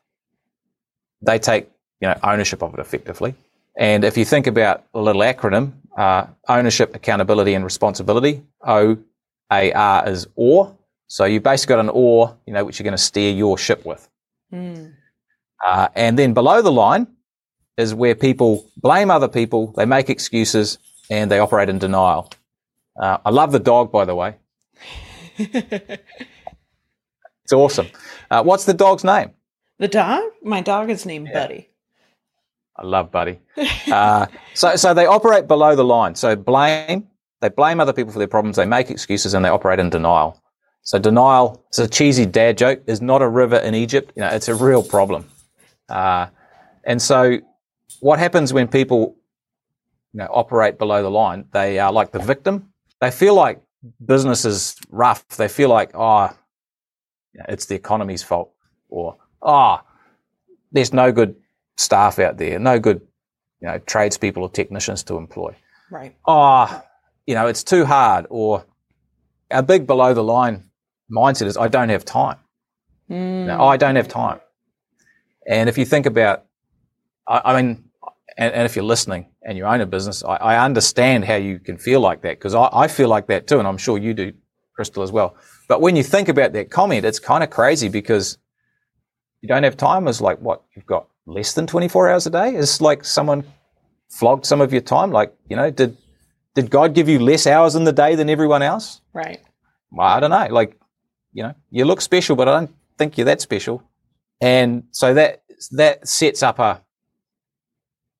they 1.22 1.40
take 1.40 1.70
you 2.02 2.08
know 2.08 2.20
ownership 2.24 2.62
of 2.62 2.74
it 2.74 2.80
effectively. 2.80 3.34
And 3.78 4.04
if 4.04 4.18
you 4.18 4.26
think 4.26 4.48
about 4.48 4.86
a 4.94 5.00
little 5.00 5.22
acronym, 5.22 5.74
uh, 5.98 6.28
ownership, 6.48 6.96
accountability, 6.96 7.54
and 7.54 7.64
responsibility, 7.64 8.44
O 8.66 8.98
A 9.52 9.72
R 9.72 10.10
is 10.10 10.28
OAR. 10.36 10.76
So 11.08 11.24
you've 11.26 11.44
basically 11.44 11.76
got 11.76 11.80
an 11.80 11.90
oar, 11.90 12.38
you 12.46 12.54
know, 12.54 12.66
which 12.66 12.80
you're 12.80 12.84
going 12.84 12.98
to 12.98 12.98
steer 12.98 13.32
your 13.32 13.58
ship 13.58 13.86
with. 13.86 14.10
Mm. 14.54 14.94
Uh, 15.66 15.88
and 15.96 16.20
then 16.20 16.34
below 16.34 16.62
the 16.62 16.72
line 16.72 17.08
is 17.78 17.94
where 17.94 18.16
people 18.16 18.66
blame 18.76 19.10
other 19.10 19.28
people, 19.28 19.74
they 19.78 19.86
make 19.86 20.10
excuses, 20.10 20.78
and 21.10 21.32
they 21.32 21.40
operate 21.40 21.70
in 21.70 21.80
denial. 21.80 22.30
Uh, 23.00 23.20
I 23.26 23.30
love 23.30 23.52
the 23.52 23.60
dog, 23.60 23.92
by 23.92 24.04
the 24.06 24.16
way. 24.16 24.36
it's 27.44 27.54
awesome. 27.54 27.88
Uh, 28.30 28.44
what's 28.44 28.66
the 28.66 28.74
dog's 28.74 29.04
name? 29.04 29.32
The 29.80 29.88
dog? 29.88 30.24
My 30.42 30.62
dog 30.62 30.90
is 30.90 31.06
named 31.06 31.28
yeah. 31.28 31.42
Buddy. 31.42 31.70
I 32.76 32.86
love 32.86 33.12
Buddy. 33.12 33.40
Uh, 33.92 34.28
so, 34.54 34.76
so 34.76 34.94
they 34.94 35.06
operate 35.06 35.48
below 35.48 35.76
the 35.76 35.84
line. 35.84 36.16
So 36.16 36.36
blame, 36.36 37.08
they 37.42 37.50
blame 37.50 37.80
other 37.80 37.94
people 37.94 38.12
for 38.12 38.20
their 38.20 38.28
problems, 38.28 38.58
they 38.58 38.66
make 38.66 38.90
excuses, 38.90 39.34
and 39.34 39.44
they 39.46 39.50
operate 39.50 39.80
in 39.80 39.90
denial. 39.90 40.42
So 40.82 40.98
denial, 40.98 41.64
it's 41.68 41.80
a 41.80 41.88
cheesy 41.88 42.26
dad 42.26 42.58
joke, 42.58 42.82
is 42.88 43.02
not 43.02 43.22
a 43.22 43.28
river 43.28 43.58
in 43.58 43.76
Egypt. 43.76 44.14
You 44.16 44.22
know, 44.22 44.30
it's 44.30 44.48
a 44.48 44.56
real 44.56 44.82
problem. 44.82 45.26
Uh, 45.90 46.28
and 46.86 47.02
so 47.02 47.40
what 48.00 48.20
happens 48.20 48.54
when 48.54 48.68
people 48.68 49.16
you 50.14 50.20
know, 50.20 50.28
operate 50.32 50.78
below 50.78 51.04
the 51.04 51.12
line? 51.12 51.46
They 51.52 51.80
are 51.80 51.92
like 51.92 52.12
the 52.12 52.20
victim. 52.20 52.72
They 53.02 53.12
feel 53.12 53.36
like 53.36 53.62
business 54.06 54.46
is 54.46 54.78
rough. 54.90 55.28
They 55.30 55.48
feel 55.48 55.70
like, 55.70 55.92
oh, 55.94 56.30
it's 57.48 57.66
the 57.66 57.76
economy's 57.76 58.24
fault, 58.24 58.52
or 58.90 59.18
oh, 59.42 59.82
there's 60.72 60.94
no 60.94 61.12
good 61.12 61.36
staff 61.78 62.20
out 62.20 62.38
there, 62.38 62.60
no 62.60 62.80
good, 62.80 63.02
you 63.62 63.68
know, 63.68 63.78
tradespeople 63.80 64.44
or 64.44 64.50
technicians 64.50 65.04
to 65.04 65.18
employ. 65.18 65.56
Right. 65.90 66.16
Oh, 66.26 66.84
you 67.26 67.36
know, 67.36 67.48
it's 67.48 67.64
too 67.64 67.86
hard. 67.86 68.26
Or 68.30 68.66
a 69.52 69.64
big 69.64 69.88
below 69.88 70.14
the 70.14 70.24
line 70.24 70.70
mindset 71.12 71.46
is, 71.46 71.58
I 71.58 71.68
don't 71.68 71.90
have 71.90 72.06
time. 72.06 72.38
Mm. 73.10 73.42
You 73.42 73.46
know, 73.46 73.56
hmm. 73.58 73.62
I 73.62 73.78
don't 73.78 73.96
have 73.96 74.08
time. 74.08 74.40
And 75.48 75.70
if 75.70 75.78
you 75.78 75.86
think 75.86 76.06
about, 76.06 76.46
I, 77.28 77.42
I 77.46 77.62
mean, 77.62 77.86
and, 78.38 78.54
and, 78.54 78.66
if 78.66 78.76
you're 78.76 78.86
listening 78.86 79.28
and 79.48 79.58
you 79.58 79.64
own 79.64 79.80
a 79.80 79.86
business, 79.86 80.24
I, 80.26 80.36
I 80.36 80.66
understand 80.66 81.24
how 81.24 81.36
you 81.36 81.58
can 81.58 81.78
feel 81.78 82.02
like 82.02 82.22
that 82.24 82.38
because 82.38 82.54
I, 82.54 82.70
I, 82.74 82.88
feel 82.90 83.08
like 83.08 83.28
that 83.28 83.48
too, 83.48 83.60
and 83.60 83.68
I'm 83.68 83.78
sure 83.78 83.98
you 83.98 84.14
do, 84.14 84.34
Crystal, 84.76 85.02
as 85.02 85.12
well. 85.12 85.38
But 85.70 85.80
when 85.80 85.96
you 85.96 86.04
think 86.04 86.28
about 86.28 86.52
that 86.54 86.70
comment, 86.70 87.06
it's 87.06 87.18
kind 87.18 87.44
of 87.44 87.50
crazy 87.50 87.88
because 87.88 88.38
you 89.42 89.48
don't 89.48 89.64
have 89.64 89.78
time. 89.78 90.08
Is 90.08 90.20
like 90.20 90.40
what 90.40 90.64
you've 90.76 90.86
got 90.86 91.08
less 91.26 91.54
than 91.54 91.66
24 91.66 92.10
hours 92.10 92.28
a 92.28 92.30
day. 92.30 92.56
It's 92.56 92.82
like 92.82 93.06
someone 93.06 93.46
flogged 94.10 94.46
some 94.46 94.60
of 94.60 94.74
your 94.74 94.82
time. 94.82 95.12
Like 95.12 95.34
you 95.50 95.56
know, 95.56 95.72
did 95.72 95.98
did 96.54 96.70
God 96.70 96.94
give 96.94 97.08
you 97.08 97.20
less 97.20 97.48
hours 97.48 97.76
in 97.76 97.86
the 97.86 97.94
day 97.94 98.16
than 98.16 98.30
everyone 98.30 98.62
else? 98.62 99.00
Right. 99.14 99.40
Well, 99.92 100.08
I 100.08 100.20
don't 100.20 100.30
know. 100.30 100.48
Like 100.52 100.78
you 101.32 101.44
know, 101.44 101.54
you 101.72 101.86
look 101.86 102.02
special, 102.02 102.36
but 102.36 102.50
I 102.50 102.60
don't 102.60 102.76
think 102.98 103.18
you're 103.18 103.26
that 103.26 103.40
special. 103.40 103.82
And 104.42 104.84
so 104.92 105.14
that 105.14 105.44
that 105.72 106.06
sets 106.06 106.44
up 106.44 106.60
a 106.60 106.82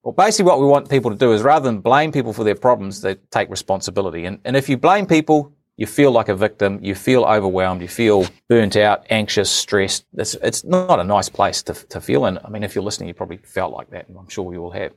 well, 0.08 0.14
basically, 0.14 0.48
what 0.48 0.58
we 0.58 0.64
want 0.64 0.88
people 0.88 1.10
to 1.10 1.16
do 1.18 1.34
is 1.34 1.42
rather 1.42 1.64
than 1.64 1.80
blame 1.80 2.12
people 2.12 2.32
for 2.32 2.42
their 2.42 2.54
problems, 2.54 3.02
they 3.02 3.16
take 3.30 3.50
responsibility. 3.50 4.24
And, 4.24 4.38
and 4.46 4.56
if 4.56 4.66
you 4.66 4.78
blame 4.78 5.04
people, 5.04 5.52
you 5.76 5.86
feel 5.86 6.10
like 6.10 6.30
a 6.30 6.34
victim, 6.34 6.78
you 6.82 6.94
feel 6.94 7.24
overwhelmed, 7.24 7.82
you 7.82 7.88
feel 7.88 8.26
burnt 8.48 8.74
out, 8.74 9.04
anxious, 9.10 9.50
stressed. 9.50 10.06
It's, 10.14 10.32
it's 10.36 10.64
not 10.64 10.98
a 10.98 11.04
nice 11.04 11.28
place 11.28 11.62
to, 11.64 11.74
to 11.74 12.00
feel. 12.00 12.24
And 12.24 12.38
I 12.42 12.48
mean, 12.48 12.62
if 12.62 12.74
you're 12.74 12.82
listening, 12.82 13.08
you 13.08 13.12
probably 13.12 13.36
felt 13.36 13.74
like 13.74 13.90
that, 13.90 14.08
and 14.08 14.16
I'm 14.16 14.30
sure 14.30 14.44
we 14.44 14.56
all 14.56 14.70
have. 14.70 14.92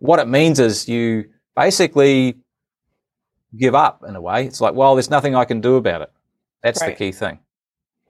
What 0.00 0.18
it 0.18 0.28
means 0.28 0.60
is 0.60 0.86
you 0.86 1.30
basically 1.56 2.36
give 3.56 3.74
up 3.74 4.04
in 4.06 4.16
a 4.16 4.20
way. 4.20 4.44
It's 4.44 4.60
like, 4.60 4.74
well, 4.74 4.94
there's 4.96 5.08
nothing 5.08 5.34
I 5.34 5.46
can 5.46 5.62
do 5.62 5.76
about 5.76 6.02
it. 6.02 6.12
That's 6.62 6.82
right. 6.82 6.88
the 6.88 6.94
key 7.06 7.12
thing. 7.12 7.38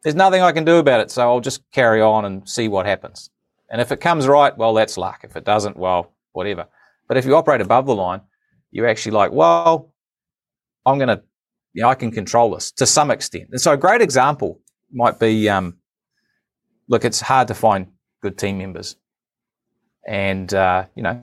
There's 0.03 0.17
nothing 0.17 0.43
I 0.43 0.51
can 0.51 0.65
do 0.65 0.79
about 0.79 0.99
it, 0.99 1.13
so 1.13 1.23
I'll 1.23 1.39
just 1.39 1.63
carry 1.71 2.03
on 2.03 2.25
and 2.25 2.49
see 2.49 2.67
what 2.67 2.85
happens. 2.85 3.31
And 3.71 3.81
if 3.81 3.93
it 3.93 4.01
comes 4.01 4.27
right, 4.27 4.59
well, 4.59 4.75
that's 4.75 4.99
luck. 4.99 5.21
If 5.23 5.37
it 5.37 5.45
doesn't, 5.45 5.77
well, 5.77 6.13
whatever. 6.33 6.67
But 7.09 7.17
if 7.17 7.25
you 7.25 7.37
operate 7.37 7.61
above 7.61 7.87
the 7.87 7.95
line, 7.95 8.21
you're 8.71 8.89
actually 8.89 9.12
like, 9.12 9.33
well, 9.33 9.93
I'm 10.87 10.99
going 10.99 11.09
to, 11.09 11.23
you 11.75 11.83
know, 11.83 11.89
I 11.89 11.95
can 11.95 12.11
control 12.11 12.55
this 12.55 12.73
to 12.73 12.87
some 12.87 13.11
extent. 13.11 13.49
And 13.53 13.61
so 13.61 13.73
a 13.73 13.77
great 13.77 14.01
example 14.01 14.61
might 14.93 15.19
be, 15.19 15.49
um, 15.49 15.79
look, 16.89 17.05
it's 17.05 17.21
hard 17.21 17.49
to 17.49 17.55
find 17.55 17.89
good 18.23 18.39
team 18.39 18.59
members. 18.59 18.97
And, 20.07 20.53
uh, 20.53 20.87
you 20.95 21.03
know, 21.03 21.23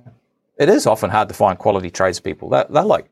it 0.59 0.69
is 0.69 0.85
often 0.85 1.09
hard 1.09 1.29
to 1.29 1.35
find 1.35 1.57
quality 1.57 1.89
tradespeople. 1.89 2.49
They're, 2.49 2.65
they're 2.69 2.83
like 2.83 3.09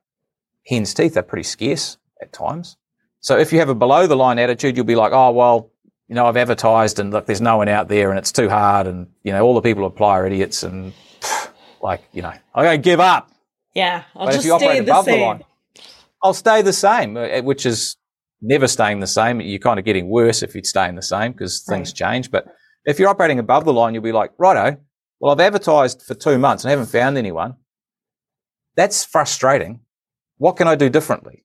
hen's 0.67 0.93
teeth. 0.93 1.15
They're 1.15 1.23
pretty 1.23 1.43
scarce 1.43 1.97
at 2.21 2.33
times. 2.33 2.77
So 3.19 3.37
if 3.37 3.51
you 3.51 3.59
have 3.59 3.69
a 3.69 3.75
below 3.75 4.07
the 4.07 4.15
line 4.15 4.39
attitude, 4.39 4.77
you'll 4.77 4.85
be 4.85 4.95
like, 4.95 5.11
oh, 5.13 5.31
well, 5.31 5.71
you 6.07 6.15
know, 6.15 6.25
I've 6.25 6.37
advertised 6.37 6.99
and 6.99 7.11
look, 7.11 7.25
there's 7.25 7.41
no 7.41 7.57
one 7.57 7.67
out 7.67 7.89
there 7.89 8.09
and 8.09 8.19
it's 8.19 8.31
too 8.31 8.49
hard 8.49 8.87
and, 8.87 9.07
you 9.23 9.31
know, 9.31 9.43
all 9.43 9.55
the 9.55 9.61
people 9.61 9.83
who 9.83 9.87
apply 9.87 10.19
are 10.19 10.27
idiots 10.27 10.63
and 10.63 10.93
like, 11.81 12.03
you 12.13 12.21
know, 12.21 12.33
I'm 12.55 12.63
going 12.63 12.81
to 12.81 12.83
give 12.83 12.99
up. 12.99 13.31
Yeah. 13.73 14.03
I'll 14.15 14.25
but 14.25 14.33
just 14.33 14.39
if 14.39 14.45
you 14.45 14.53
operate 14.53 14.81
above 14.81 15.05
the, 15.05 15.11
the 15.11 15.17
line, 15.17 15.43
I'll 16.23 16.33
stay 16.33 16.61
the 16.61 16.73
same, 16.73 17.15
uh, 17.17 17.41
which 17.41 17.65
is 17.65 17.97
never 18.41 18.67
staying 18.67 18.99
the 18.99 19.07
same. 19.07 19.41
You're 19.41 19.59
kind 19.59 19.79
of 19.79 19.85
getting 19.85 20.09
worse 20.09 20.43
if 20.43 20.55
you're 20.55 20.63
staying 20.63 20.95
the 20.95 21.01
same 21.01 21.31
because 21.31 21.61
things 21.61 21.89
right. 21.89 21.95
change. 21.95 22.31
But 22.31 22.47
if 22.85 22.99
you're 22.99 23.09
operating 23.09 23.39
above 23.39 23.65
the 23.65 23.73
line, 23.73 23.93
you'll 23.93 24.03
be 24.03 24.11
like, 24.11 24.31
righto, 24.37 24.77
well, 25.19 25.31
I've 25.31 25.39
advertised 25.39 26.03
for 26.03 26.13
two 26.13 26.37
months 26.37 26.63
and 26.63 26.71
haven't 26.71 26.87
found 26.87 27.17
anyone. 27.17 27.55
That's 28.75 29.03
frustrating. 29.03 29.81
What 30.37 30.55
can 30.55 30.67
I 30.67 30.75
do 30.75 30.89
differently? 30.89 31.43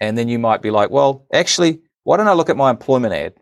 And 0.00 0.16
then 0.16 0.28
you 0.28 0.38
might 0.38 0.62
be 0.62 0.70
like, 0.70 0.90
well, 0.90 1.26
actually, 1.32 1.80
why 2.04 2.16
don't 2.16 2.28
I 2.28 2.32
look 2.32 2.50
at 2.50 2.56
my 2.56 2.70
employment 2.70 3.14
ad? 3.14 3.34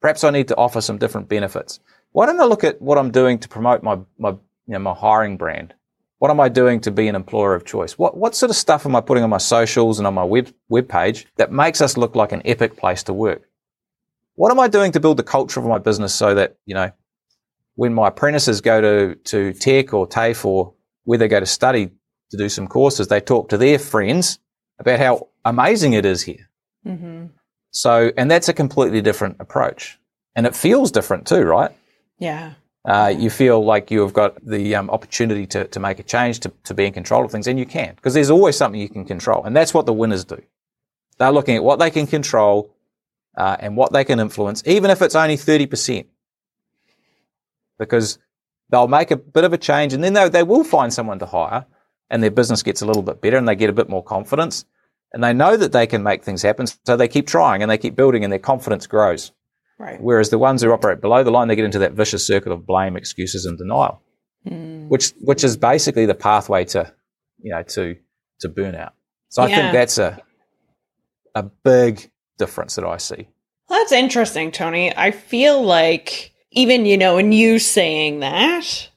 Perhaps 0.00 0.24
I 0.24 0.30
need 0.30 0.48
to 0.48 0.56
offer 0.56 0.80
some 0.80 0.98
different 0.98 1.28
benefits. 1.28 1.80
Why 2.12 2.26
don't 2.26 2.40
I 2.40 2.44
look 2.44 2.64
at 2.64 2.80
what 2.80 2.98
I'm 2.98 3.10
doing 3.10 3.38
to 3.38 3.48
promote 3.48 3.82
my, 3.82 3.98
my, 4.18 4.34
you 4.72 4.78
know, 4.78 4.84
my 4.84 4.94
hiring 4.94 5.36
brand? 5.36 5.74
What 6.18 6.30
am 6.30 6.40
I 6.40 6.48
doing 6.48 6.80
to 6.80 6.90
be 6.90 7.08
an 7.08 7.14
employer 7.14 7.54
of 7.54 7.66
choice? 7.66 7.98
What, 7.98 8.16
what 8.16 8.34
sort 8.34 8.48
of 8.48 8.56
stuff 8.56 8.86
am 8.86 8.96
I 8.96 9.02
putting 9.02 9.22
on 9.22 9.28
my 9.28 9.36
socials 9.36 9.98
and 9.98 10.06
on 10.06 10.14
my 10.14 10.24
web, 10.24 10.50
web 10.70 10.88
page 10.88 11.26
that 11.36 11.52
makes 11.52 11.82
us 11.82 11.98
look 11.98 12.16
like 12.16 12.32
an 12.32 12.40
epic 12.46 12.78
place 12.78 13.02
to 13.02 13.12
work? 13.12 13.42
What 14.36 14.50
am 14.50 14.58
I 14.58 14.68
doing 14.68 14.92
to 14.92 15.00
build 15.00 15.18
the 15.18 15.24
culture 15.24 15.60
of 15.60 15.66
my 15.66 15.78
business 15.78 16.14
so 16.14 16.34
that, 16.34 16.56
you 16.64 16.74
know, 16.74 16.90
when 17.74 17.92
my 17.92 18.08
apprentices 18.08 18.62
go 18.62 18.80
to, 18.80 19.14
to 19.16 19.52
tech 19.52 19.92
or 19.92 20.06
TAFE 20.06 20.46
or 20.46 20.72
where 21.04 21.18
they 21.18 21.28
go 21.28 21.38
to 21.38 21.44
study 21.44 21.90
to 22.30 22.36
do 22.38 22.48
some 22.48 22.66
courses, 22.66 23.08
they 23.08 23.20
talk 23.20 23.50
to 23.50 23.58
their 23.58 23.78
friends 23.78 24.38
about 24.78 25.00
how 25.00 25.28
amazing 25.44 25.92
it 25.92 26.06
is 26.06 26.22
here. 26.22 26.48
Mm-hmm. 26.86 27.26
So, 27.72 28.10
and 28.16 28.30
that's 28.30 28.48
a 28.48 28.54
completely 28.54 29.02
different 29.02 29.36
approach. 29.38 29.98
And 30.34 30.46
it 30.46 30.56
feels 30.56 30.90
different 30.90 31.26
too, 31.26 31.42
right? 31.42 31.76
Yeah. 32.18 32.54
Uh, 32.84 33.14
you 33.16 33.30
feel 33.30 33.64
like 33.64 33.90
you've 33.90 34.12
got 34.12 34.44
the 34.44 34.74
um, 34.74 34.90
opportunity 34.90 35.46
to, 35.46 35.64
to 35.68 35.78
make 35.78 36.00
a 36.00 36.02
change, 36.02 36.40
to, 36.40 36.52
to 36.64 36.74
be 36.74 36.84
in 36.84 36.92
control 36.92 37.24
of 37.24 37.30
things, 37.30 37.46
and 37.46 37.58
you 37.58 37.66
can, 37.66 37.94
because 37.94 38.14
there's 38.14 38.30
always 38.30 38.56
something 38.56 38.80
you 38.80 38.88
can 38.88 39.04
control. 39.04 39.44
And 39.44 39.54
that's 39.54 39.72
what 39.72 39.86
the 39.86 39.92
winners 39.92 40.24
do. 40.24 40.42
They're 41.18 41.30
looking 41.30 41.56
at 41.56 41.62
what 41.62 41.78
they 41.78 41.90
can 41.90 42.06
control 42.08 42.74
uh, 43.36 43.56
and 43.60 43.76
what 43.76 43.92
they 43.92 44.04
can 44.04 44.18
influence, 44.18 44.62
even 44.66 44.90
if 44.90 45.00
it's 45.00 45.14
only 45.14 45.36
30%. 45.36 46.06
Because 47.78 48.18
they'll 48.70 48.88
make 48.88 49.10
a 49.10 49.16
bit 49.16 49.44
of 49.44 49.52
a 49.52 49.58
change 49.58 49.92
and 49.92 50.02
then 50.02 50.14
they, 50.14 50.28
they 50.28 50.42
will 50.42 50.64
find 50.64 50.92
someone 50.92 51.18
to 51.20 51.26
hire 51.26 51.66
and 52.10 52.22
their 52.22 52.30
business 52.30 52.62
gets 52.62 52.82
a 52.82 52.86
little 52.86 53.02
bit 53.02 53.20
better 53.20 53.36
and 53.36 53.48
they 53.48 53.54
get 53.54 53.70
a 53.70 53.72
bit 53.72 53.88
more 53.88 54.02
confidence 54.02 54.64
and 55.12 55.22
they 55.22 55.32
know 55.32 55.56
that 55.56 55.72
they 55.72 55.86
can 55.86 56.02
make 56.02 56.24
things 56.24 56.42
happen. 56.42 56.66
So 56.66 56.96
they 56.96 57.08
keep 57.08 57.26
trying 57.26 57.62
and 57.62 57.70
they 57.70 57.78
keep 57.78 57.94
building 57.96 58.24
and 58.24 58.32
their 58.32 58.38
confidence 58.38 58.86
grows. 58.86 59.32
Right. 59.82 60.00
Whereas 60.00 60.30
the 60.30 60.38
ones 60.38 60.62
who 60.62 60.70
operate 60.70 61.00
below 61.00 61.24
the 61.24 61.32
line, 61.32 61.48
they 61.48 61.56
get 61.56 61.64
into 61.64 61.80
that 61.80 61.94
vicious 61.94 62.24
circle 62.24 62.52
of 62.52 62.64
blame, 62.64 62.96
excuses, 62.96 63.46
and 63.46 63.58
denial, 63.58 64.00
mm. 64.48 64.86
which 64.86 65.10
which 65.20 65.42
is 65.42 65.56
basically 65.56 66.06
the 66.06 66.14
pathway 66.14 66.64
to, 66.66 66.92
you 67.40 67.50
know, 67.50 67.64
to 67.64 67.96
to 68.42 68.48
burnout. 68.48 68.92
So 69.30 69.44
yeah. 69.44 69.48
I 69.48 69.60
think 69.60 69.72
that's 69.72 69.98
a 69.98 70.22
a 71.34 71.42
big 71.42 72.12
difference 72.38 72.76
that 72.76 72.84
I 72.84 72.98
see. 72.98 73.26
Well, 73.68 73.80
that's 73.80 73.90
interesting, 73.90 74.52
Tony. 74.52 74.96
I 74.96 75.10
feel 75.10 75.60
like 75.60 76.32
even 76.52 76.86
you 76.86 76.96
know, 76.96 77.18
in 77.18 77.32
you 77.32 77.58
saying 77.58 78.20
that, 78.20 78.88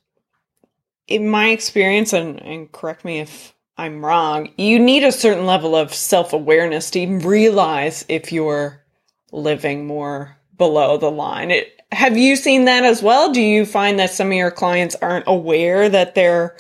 in 1.08 1.28
my 1.28 1.50
experience, 1.50 2.14
and, 2.14 2.40
and 2.44 2.72
correct 2.72 3.04
me 3.04 3.22
if 3.22 3.56
I'm 3.76 4.06
wrong, 4.06 4.54
you 4.56 4.78
need 4.78 5.04
a 5.04 5.12
certain 5.12 5.48
level 5.48 5.76
of 5.76 5.96
self 5.96 6.32
awareness 6.32 6.92
to 6.92 7.00
even 7.00 7.20
realize 7.20 8.06
if 8.08 8.32
you're 8.32 8.86
living 9.32 9.88
more 9.88 10.38
below 10.58 10.98
the 10.98 11.12
line. 11.12 11.52
It, 11.52 11.82
have 11.92 12.18
you 12.18 12.36
seen 12.36 12.66
that 12.66 12.84
as 12.84 13.02
well? 13.02 13.32
Do 13.32 13.42
you 13.42 13.66
find 13.66 14.00
that 14.00 14.12
some 14.12 14.28
of 14.28 14.34
your 14.34 14.52
clients 14.52 14.96
aren't 15.02 15.26
aware 15.28 15.90
that 15.90 16.16
they're 16.16 16.56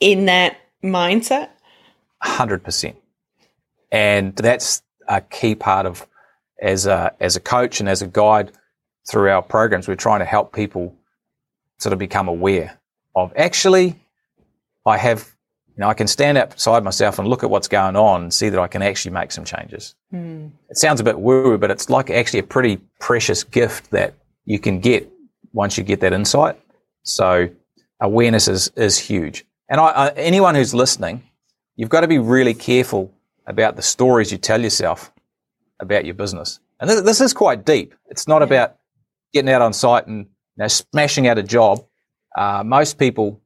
in 0.00 0.26
that 0.26 0.56
mindset? 0.82 1.50
100%. 2.22 2.94
And 3.90 4.34
that's 4.36 4.82
a 5.08 5.20
key 5.20 5.54
part 5.54 5.86
of 5.86 6.06
as 6.60 6.86
a, 6.86 7.14
as 7.20 7.36
a 7.36 7.40
coach 7.40 7.80
and 7.80 7.88
as 7.88 8.02
a 8.02 8.06
guide 8.06 8.52
through 9.08 9.30
our 9.30 9.42
programs, 9.42 9.88
we're 9.88 9.96
trying 9.96 10.20
to 10.20 10.24
help 10.24 10.54
people 10.54 10.96
sort 11.78 11.92
of 11.92 11.98
become 11.98 12.28
aware 12.28 12.78
of 13.14 13.32
actually, 13.36 14.00
I 14.86 14.96
have, 14.96 15.28
you 15.76 15.80
know, 15.80 15.88
I 15.88 15.94
can 15.94 16.06
stand 16.06 16.36
outside 16.36 16.84
myself 16.84 17.18
and 17.18 17.26
look 17.26 17.42
at 17.42 17.50
what's 17.50 17.68
going 17.68 17.96
on 17.96 18.22
and 18.22 18.34
see 18.34 18.50
that 18.50 18.60
I 18.60 18.66
can 18.66 18.82
actually 18.82 19.12
make 19.12 19.32
some 19.32 19.44
changes. 19.44 19.94
Mm. 20.12 20.50
It 20.68 20.76
sounds 20.76 21.00
a 21.00 21.04
bit 21.04 21.18
woo-woo, 21.18 21.56
but 21.56 21.70
it's 21.70 21.88
like 21.88 22.10
actually 22.10 22.40
a 22.40 22.44
pretty 22.44 22.78
precious 23.00 23.42
gift 23.42 23.90
that 23.90 24.14
you 24.44 24.58
can 24.58 24.80
get 24.80 25.10
once 25.52 25.78
you 25.78 25.84
get 25.84 26.00
that 26.00 26.12
insight. 26.12 26.58
So 27.04 27.48
awareness 28.00 28.48
is, 28.48 28.70
is 28.76 28.98
huge. 28.98 29.46
And 29.70 29.80
I, 29.80 29.86
I, 29.86 30.08
anyone 30.10 30.54
who's 30.54 30.74
listening, 30.74 31.22
you've 31.76 31.88
got 31.88 32.02
to 32.02 32.08
be 32.08 32.18
really 32.18 32.54
careful 32.54 33.10
about 33.46 33.76
the 33.76 33.82
stories 33.82 34.30
you 34.30 34.38
tell 34.38 34.60
yourself 34.60 35.10
about 35.80 36.04
your 36.04 36.14
business. 36.14 36.60
And 36.80 36.90
this, 36.90 37.00
this 37.00 37.20
is 37.20 37.32
quite 37.32 37.64
deep. 37.64 37.94
It's 38.06 38.28
not 38.28 38.42
yeah. 38.42 38.46
about 38.46 38.76
getting 39.32 39.50
out 39.50 39.62
on 39.62 39.72
site 39.72 40.06
and 40.06 40.26
you 40.26 40.58
know, 40.58 40.68
smashing 40.68 41.26
out 41.28 41.38
a 41.38 41.42
job. 41.42 41.84
Uh, 42.36 42.62
most 42.64 42.98
people 42.98 43.40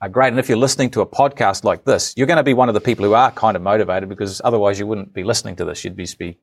are 0.00 0.08
great. 0.08 0.28
And 0.28 0.38
if 0.38 0.48
you're 0.48 0.58
listening 0.58 0.90
to 0.90 1.00
a 1.00 1.06
podcast 1.06 1.64
like 1.64 1.84
this, 1.84 2.14
you're 2.16 2.26
going 2.26 2.38
to 2.38 2.44
be 2.44 2.54
one 2.54 2.68
of 2.68 2.74
the 2.74 2.80
people 2.80 3.04
who 3.04 3.14
are 3.14 3.30
kind 3.32 3.56
of 3.56 3.62
motivated 3.62 4.08
because 4.08 4.40
otherwise 4.44 4.78
you 4.78 4.86
wouldn't 4.86 5.12
be 5.12 5.24
listening 5.24 5.56
to 5.56 5.64
this. 5.64 5.84
You'd 5.84 5.96
just 5.96 6.18
be, 6.18 6.38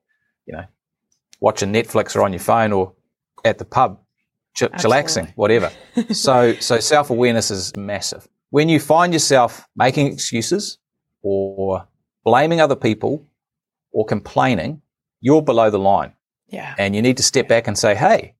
you 0.45 0.53
know, 0.53 0.65
watching 1.39 1.71
Netflix 1.71 2.15
or 2.15 2.23
on 2.23 2.33
your 2.33 2.39
phone 2.39 2.73
or 2.73 2.93
at 3.43 3.57
the 3.57 3.65
pub, 3.65 4.01
ch- 4.55 4.63
chillaxing, 4.63 5.31
whatever. 5.35 5.71
so, 6.11 6.53
so 6.55 6.79
self 6.79 7.09
awareness 7.09 7.51
is 7.51 7.75
massive. 7.75 8.27
When 8.49 8.69
you 8.69 8.79
find 8.79 9.13
yourself 9.13 9.67
making 9.75 10.11
excuses 10.11 10.77
or 11.21 11.87
blaming 12.23 12.59
other 12.59 12.75
people 12.75 13.25
or 13.91 14.05
complaining, 14.05 14.81
you're 15.21 15.41
below 15.41 15.69
the 15.69 15.79
line. 15.79 16.13
Yeah. 16.47 16.75
And 16.77 16.95
you 16.95 17.01
need 17.01 17.17
to 17.17 17.23
step 17.23 17.47
back 17.47 17.67
and 17.67 17.77
say, 17.77 17.95
hey, 17.95 18.35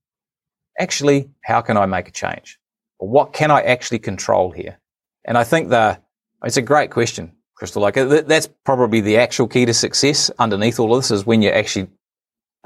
actually, 0.78 1.30
how 1.42 1.60
can 1.60 1.76
I 1.76 1.86
make 1.86 2.08
a 2.08 2.12
change? 2.12 2.58
Or 2.98 3.08
what 3.08 3.32
can 3.32 3.50
I 3.50 3.62
actually 3.62 3.98
control 3.98 4.52
here? 4.52 4.78
And 5.26 5.36
I 5.36 5.44
think 5.44 5.68
the, 5.68 6.00
it's 6.44 6.56
a 6.56 6.62
great 6.62 6.90
question, 6.90 7.32
Crystal. 7.56 7.82
Like 7.82 7.94
that's 7.94 8.48
probably 8.64 9.00
the 9.00 9.18
actual 9.18 9.48
key 9.48 9.66
to 9.66 9.74
success 9.74 10.30
underneath 10.38 10.80
all 10.80 10.94
of 10.94 11.02
this 11.02 11.10
is 11.10 11.26
when 11.26 11.42
you're 11.42 11.54
actually 11.54 11.88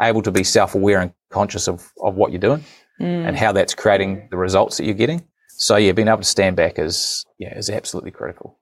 able 0.00 0.22
to 0.22 0.30
be 0.30 0.44
self-aware 0.44 1.00
and 1.00 1.12
conscious 1.30 1.66
of, 1.68 1.90
of 2.02 2.14
what 2.14 2.30
you're 2.30 2.40
doing 2.40 2.64
mm. 3.00 3.26
and 3.26 3.36
how 3.36 3.52
that's 3.52 3.74
creating 3.74 4.28
the 4.30 4.36
results 4.36 4.76
that 4.76 4.84
you're 4.84 4.94
getting. 4.94 5.26
So 5.48 5.76
yeah, 5.76 5.92
being 5.92 6.08
able 6.08 6.18
to 6.18 6.24
stand 6.24 6.56
back 6.56 6.78
is, 6.78 7.24
yeah, 7.38 7.56
is 7.56 7.68
absolutely 7.68 8.12
critical. 8.12 8.58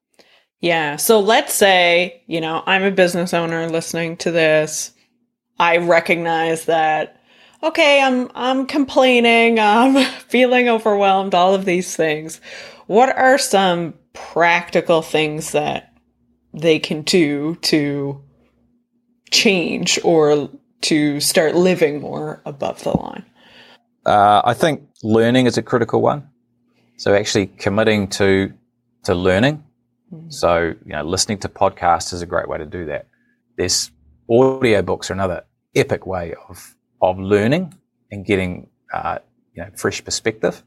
Yeah. 0.59 0.97
So 0.97 1.19
let's 1.19 1.53
say, 1.53 2.23
you 2.27 2.41
know, 2.41 2.63
I'm 2.65 2.83
a 2.83 2.91
business 2.91 3.33
owner 3.33 3.69
listening 3.69 4.17
to 4.17 4.31
this. 4.31 4.91
I 5.57 5.77
recognize 5.77 6.65
that 6.65 7.19
okay, 7.61 8.01
I'm 8.01 8.29
I'm 8.35 8.65
complaining, 8.65 9.59
I'm 9.59 10.03
feeling 10.27 10.69
overwhelmed, 10.69 11.35
all 11.35 11.53
of 11.53 11.65
these 11.65 11.95
things. 11.95 12.41
What 12.89 13.15
are 13.15 13.37
some 13.37 13.93
practical 14.13 15.03
things 15.03 15.51
that 15.51 15.93
they 16.55 16.79
can 16.79 17.03
do 17.03 17.53
to 17.61 18.23
change 19.29 19.99
or 20.03 20.49
to 20.81 21.19
start 21.19 21.53
living 21.53 22.01
more 22.01 22.41
above 22.47 22.81
the 22.81 22.97
line? 22.97 23.27
Uh, 24.07 24.41
I 24.43 24.55
think 24.55 24.89
learning 25.03 25.45
is 25.45 25.55
a 25.55 25.61
critical 25.61 26.01
one. 26.01 26.31
So 26.97 27.13
actually 27.13 27.45
committing 27.45 28.07
to 28.07 28.51
to 29.03 29.13
learning. 29.13 29.63
Mm-hmm. 30.11 30.31
So 30.31 30.73
you 30.83 30.93
know, 30.93 31.03
listening 31.03 31.37
to 31.41 31.47
podcasts 31.47 32.11
is 32.11 32.23
a 32.23 32.25
great 32.25 32.49
way 32.49 32.57
to 32.57 32.65
do 32.65 32.85
that. 32.85 33.05
There's 33.55 33.91
audio 34.27 34.81
books 34.81 35.11
are 35.11 35.13
another 35.13 35.43
epic 35.75 36.07
way 36.07 36.33
of 36.49 36.75
of 37.03 37.19
learning 37.19 37.71
and 38.09 38.25
getting 38.25 38.67
uh, 38.91 39.19
you 39.53 39.61
know 39.61 39.69
fresh 39.75 40.03
perspective. 40.03 40.63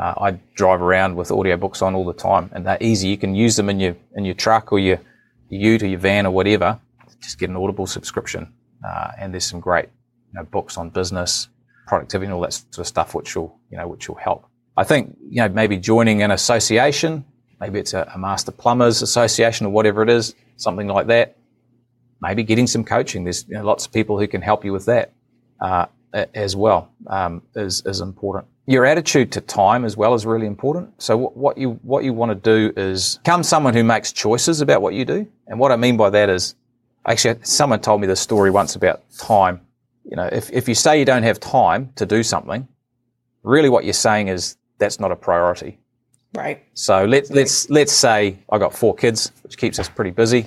Uh, 0.00 0.14
I 0.16 0.30
drive 0.54 0.80
around 0.80 1.14
with 1.14 1.28
audiobooks 1.28 1.82
on 1.82 1.94
all 1.94 2.06
the 2.06 2.14
time, 2.14 2.48
and 2.54 2.66
they're 2.66 2.78
easy. 2.80 3.08
You 3.08 3.18
can 3.18 3.34
use 3.34 3.56
them 3.56 3.68
in 3.68 3.78
your 3.78 3.94
in 4.16 4.24
your 4.24 4.34
truck 4.34 4.72
or 4.72 4.78
your, 4.78 4.98
ute 5.50 5.82
or 5.82 5.88
your 5.88 5.98
van 5.98 6.24
or 6.24 6.30
whatever. 6.30 6.80
Just 7.20 7.38
get 7.38 7.50
an 7.50 7.56
Audible 7.56 7.86
subscription, 7.86 8.50
uh, 8.82 9.10
and 9.18 9.34
there's 9.34 9.44
some 9.44 9.60
great 9.60 9.90
you 10.32 10.38
know, 10.38 10.44
books 10.44 10.78
on 10.78 10.88
business, 10.88 11.48
productivity, 11.86 12.26
and 12.26 12.34
all 12.34 12.40
that 12.40 12.54
sort 12.54 12.78
of 12.78 12.86
stuff, 12.86 13.14
which 13.14 13.36
will 13.36 13.54
you 13.70 13.76
know 13.76 13.86
which 13.86 14.08
will 14.08 14.16
help. 14.16 14.46
I 14.78 14.84
think 14.84 15.14
you 15.28 15.42
know 15.42 15.50
maybe 15.50 15.76
joining 15.76 16.22
an 16.22 16.30
association, 16.30 17.26
maybe 17.60 17.78
it's 17.78 17.92
a, 17.92 18.10
a 18.14 18.18
master 18.18 18.52
plumbers 18.52 19.02
association 19.02 19.66
or 19.66 19.70
whatever 19.70 20.02
it 20.02 20.08
is, 20.08 20.34
something 20.56 20.88
like 20.88 21.08
that. 21.08 21.36
Maybe 22.22 22.42
getting 22.42 22.66
some 22.66 22.84
coaching. 22.84 23.24
There's 23.24 23.46
you 23.48 23.54
know, 23.54 23.64
lots 23.64 23.84
of 23.84 23.92
people 23.92 24.18
who 24.18 24.28
can 24.28 24.40
help 24.40 24.64
you 24.64 24.72
with 24.72 24.86
that 24.86 25.12
uh, 25.60 25.86
as 26.34 26.56
well 26.56 26.90
um, 27.08 27.42
is 27.54 27.82
is 27.84 28.00
important. 28.00 28.46
Your 28.70 28.86
attitude 28.86 29.32
to 29.32 29.40
time 29.40 29.84
as 29.84 29.96
well 29.96 30.14
is 30.14 30.24
really 30.24 30.46
important. 30.46 31.02
So 31.02 31.16
what 31.16 31.58
you 31.58 31.80
what 31.82 32.04
you 32.04 32.12
want 32.12 32.30
to 32.30 32.36
do 32.36 32.72
is 32.80 33.16
become 33.16 33.42
someone 33.42 33.74
who 33.74 33.82
makes 33.82 34.12
choices 34.12 34.60
about 34.60 34.80
what 34.80 34.94
you 34.94 35.04
do. 35.04 35.26
And 35.48 35.58
what 35.58 35.72
I 35.72 35.76
mean 35.76 35.96
by 35.96 36.08
that 36.10 36.28
is, 36.28 36.54
actually, 37.04 37.40
someone 37.42 37.80
told 37.80 38.00
me 38.00 38.06
this 38.06 38.20
story 38.20 38.48
once 38.48 38.76
about 38.76 39.02
time. 39.18 39.60
You 40.04 40.14
know, 40.14 40.28
if 40.30 40.52
if 40.52 40.68
you 40.68 40.76
say 40.76 41.00
you 41.00 41.04
don't 41.04 41.24
have 41.24 41.40
time 41.40 41.90
to 41.96 42.06
do 42.06 42.22
something, 42.22 42.68
really 43.42 43.68
what 43.68 43.82
you're 43.82 43.92
saying 43.92 44.28
is 44.28 44.56
that's 44.78 45.00
not 45.00 45.10
a 45.10 45.16
priority. 45.16 45.80
Right. 46.32 46.62
So 46.74 47.04
let's 47.06 47.28
let's 47.32 47.68
let's 47.70 47.92
say 47.92 48.38
I 48.52 48.58
got 48.58 48.72
four 48.72 48.94
kids, 48.94 49.32
which 49.42 49.58
keeps 49.58 49.80
us 49.80 49.88
pretty 49.88 50.12
busy. 50.12 50.46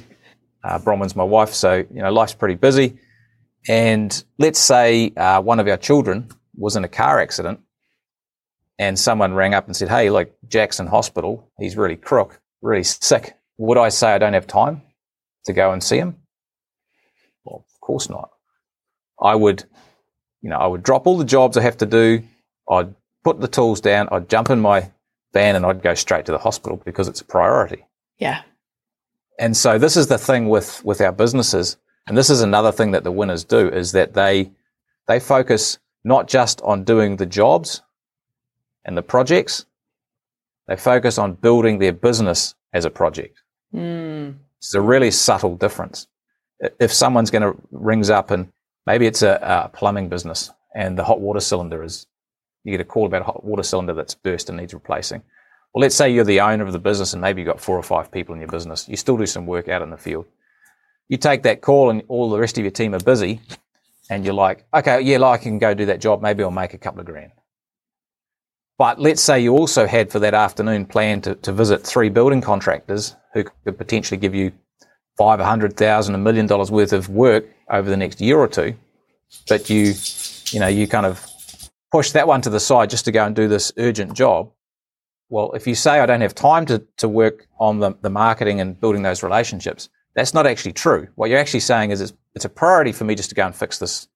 Uh, 0.63 0.79
Bronwyn's 0.79 1.17
my 1.17 1.25
wife, 1.25 1.53
so 1.53 1.85
you 1.93 2.01
know 2.01 2.09
life's 2.09 2.35
pretty 2.35 2.55
busy. 2.55 2.97
And 3.67 4.23
let's 4.39 4.59
say 4.59 5.11
uh, 5.17 5.41
one 5.41 5.59
of 5.59 5.67
our 5.67 5.75
children 5.75 6.29
was 6.55 6.77
in 6.77 6.85
a 6.85 6.87
car 6.87 7.19
accident 7.19 7.59
and 8.83 8.99
someone 8.99 9.33
rang 9.33 9.53
up 9.53 9.65
and 9.65 9.75
said, 9.75 9.89
Hey, 9.89 10.09
look, 10.09 10.31
Jackson 10.47 10.87
Hospital, 10.87 11.49
he's 11.59 11.77
really 11.77 11.95
crook, 11.95 12.39
really 12.61 12.83
sick. 12.83 13.35
Would 13.57 13.77
I 13.77 13.89
say 13.89 14.13
I 14.13 14.17
don't 14.17 14.33
have 14.33 14.47
time 14.47 14.81
to 15.45 15.53
go 15.53 15.71
and 15.71 15.83
see 15.83 15.97
him? 15.97 16.17
Well, 17.43 17.65
of 17.73 17.81
course 17.81 18.09
not. 18.09 18.29
I 19.21 19.35
would, 19.35 19.63
you 20.41 20.49
know, 20.49 20.57
I 20.57 20.67
would 20.67 20.83
drop 20.83 21.07
all 21.07 21.17
the 21.17 21.25
jobs 21.25 21.55
I 21.55 21.61
have 21.61 21.77
to 21.77 21.85
do. 21.85 22.23
I'd 22.69 22.93
put 23.23 23.39
the 23.39 23.47
tools 23.47 23.79
down. 23.79 24.09
I'd 24.11 24.29
jump 24.29 24.49
in 24.49 24.59
my 24.59 24.91
van 25.33 25.55
and 25.55 25.65
I'd 25.65 25.81
go 25.81 25.93
straight 25.93 26.25
to 26.25 26.31
the 26.31 26.37
hospital 26.37 26.81
because 26.83 27.07
it's 27.07 27.21
a 27.21 27.25
priority. 27.25 27.85
Yeah. 28.17 28.41
And 29.39 29.55
so 29.55 29.77
this 29.77 29.97
is 29.97 30.07
the 30.07 30.17
thing 30.17 30.49
with, 30.49 30.83
with 30.83 31.01
our 31.01 31.11
businesses. 31.11 31.77
And 32.07 32.17
this 32.17 32.29
is 32.29 32.41
another 32.41 32.71
thing 32.71 32.91
that 32.91 33.03
the 33.03 33.11
winners 33.11 33.43
do 33.43 33.69
is 33.69 33.93
that 33.93 34.13
they 34.13 34.51
they 35.07 35.19
focus 35.19 35.79
not 36.03 36.27
just 36.27 36.61
on 36.61 36.83
doing 36.83 37.17
the 37.17 37.25
jobs 37.25 37.81
and 38.85 38.97
the 38.97 39.01
projects, 39.01 39.65
they 40.67 40.75
focus 40.75 41.17
on 41.17 41.33
building 41.33 41.79
their 41.79 41.93
business 41.93 42.55
as 42.73 42.85
a 42.85 42.89
project. 42.89 43.41
Mm. 43.73 44.35
It's 44.57 44.73
a 44.73 44.81
really 44.81 45.11
subtle 45.11 45.55
difference. 45.55 46.07
If 46.79 46.93
someone's 46.93 47.31
going 47.31 47.41
to 47.41 47.59
rings 47.71 48.09
up 48.09 48.31
and 48.31 48.51
maybe 48.85 49.05
it's 49.05 49.21
a, 49.21 49.39
a, 49.41 49.69
plumbing 49.69 50.09
business 50.09 50.51
and 50.73 50.97
the 50.97 51.03
hot 51.03 51.19
water 51.19 51.41
cylinder 51.41 51.83
is, 51.83 52.07
you 52.63 52.71
get 52.71 52.79
a 52.79 52.85
call 52.85 53.05
about 53.05 53.21
a 53.21 53.25
hot 53.25 53.43
water 53.43 53.63
cylinder 53.63 53.93
that's 53.93 54.15
burst 54.15 54.47
and 54.47 54.57
needs 54.57 54.73
replacing. 54.73 55.21
Well, 55.73 55.81
let's 55.81 55.95
say 55.95 56.13
you're 56.13 56.23
the 56.23 56.39
owner 56.39 56.65
of 56.65 56.71
the 56.71 56.79
business 56.79 57.13
and 57.13 57.21
maybe 57.21 57.41
you've 57.41 57.47
got 57.47 57.59
four 57.59 57.77
or 57.77 57.83
five 57.83 58.11
people 58.11 58.33
in 58.33 58.39
your 58.39 58.49
business. 58.49 58.87
You 58.87 58.95
still 58.95 59.17
do 59.17 59.25
some 59.25 59.45
work 59.45 59.67
out 59.67 59.81
in 59.81 59.89
the 59.89 59.97
field 59.97 60.25
you 61.13 61.17
take 61.17 61.43
that 61.43 61.61
call 61.61 61.89
and 61.89 62.03
all 62.07 62.29
the 62.29 62.39
rest 62.39 62.57
of 62.57 62.63
your 62.63 62.71
team 62.71 62.95
are 62.95 62.99
busy 62.99 63.41
and 64.09 64.25
you're 64.25 64.33
like, 64.33 64.65
okay, 64.73 65.01
yeah, 65.01 65.17
like 65.17 65.41
I 65.41 65.43
can 65.43 65.59
go 65.59 65.73
do 65.73 65.85
that 65.85 66.01
job. 66.01 66.21
Maybe 66.21 66.43
I'll 66.43 66.51
make 66.51 66.73
a 66.73 66.77
couple 66.77 66.99
of 66.99 67.05
grand. 67.05 67.31
But 68.83 68.99
let's 68.99 69.21
say 69.21 69.39
you 69.39 69.53
also 69.53 69.87
had 69.87 70.11
for 70.11 70.19
that 70.19 70.33
afternoon 70.33 70.85
planned 70.85 71.23
to, 71.23 71.35
to 71.35 71.53
visit 71.53 71.87
three 71.87 72.09
building 72.09 72.41
contractors 72.41 73.15
who 73.33 73.45
could 73.45 73.77
potentially 73.77 74.17
give 74.17 74.35
you 74.35 74.51
five, 75.17 75.39
a 75.39 75.45
hundred 75.45 75.77
thousand, 75.77 76.15
a 76.15 76.17
million 76.17 76.47
dollars 76.47 76.69
worth 76.69 76.91
of 76.91 77.07
work 77.07 77.45
over 77.69 77.89
the 77.89 77.95
next 77.95 78.19
year 78.19 78.37
or 78.37 78.49
two. 78.49 78.75
But 79.47 79.69
you, 79.69 79.93
you 80.47 80.59
know, 80.59 80.67
you 80.67 80.85
kind 80.85 81.05
of 81.05 81.25
push 81.93 82.11
that 82.11 82.27
one 82.27 82.41
to 82.41 82.49
the 82.49 82.59
side 82.59 82.89
just 82.89 83.05
to 83.05 83.13
go 83.13 83.25
and 83.25 83.33
do 83.33 83.47
this 83.47 83.71
urgent 83.77 84.15
job. 84.15 84.51
Well, 85.29 85.53
if 85.53 85.65
you 85.65 85.75
say 85.75 86.01
I 86.01 86.05
don't 86.05 86.19
have 86.19 86.35
time 86.35 86.65
to, 86.65 86.85
to 86.97 87.07
work 87.07 87.47
on 87.61 87.79
the, 87.79 87.93
the 88.01 88.09
marketing 88.09 88.59
and 88.59 88.77
building 88.77 89.03
those 89.03 89.23
relationships, 89.23 89.87
that's 90.13 90.33
not 90.33 90.45
actually 90.45 90.73
true. 90.73 91.07
What 91.15 91.29
you're 91.29 91.39
actually 91.39 91.61
saying 91.61 91.91
is 91.91 92.01
it's, 92.01 92.11
it's 92.35 92.43
a 92.43 92.49
priority 92.49 92.91
for 92.91 93.05
me 93.05 93.15
just 93.15 93.29
to 93.29 93.35
go 93.35 93.45
and 93.45 93.55
fix 93.55 93.77
this 93.77 94.09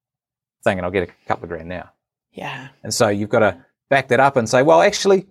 thing 0.66 0.78
and 0.78 0.86
I'll 0.86 0.92
get 0.92 1.08
a 1.08 1.26
couple 1.26 1.46
of 1.46 1.52
grand 1.52 1.70
now. 1.70 1.90
Yeah. 2.34 2.68
And 2.84 2.94
so 2.94 3.08
you've 3.08 3.30
got 3.30 3.40
to 3.40 3.66
back 3.90 4.10
that 4.10 4.20
up 4.20 4.36
and 4.36 4.48
say, 4.48 4.64
well, 4.64 4.82
actually, 4.82 5.28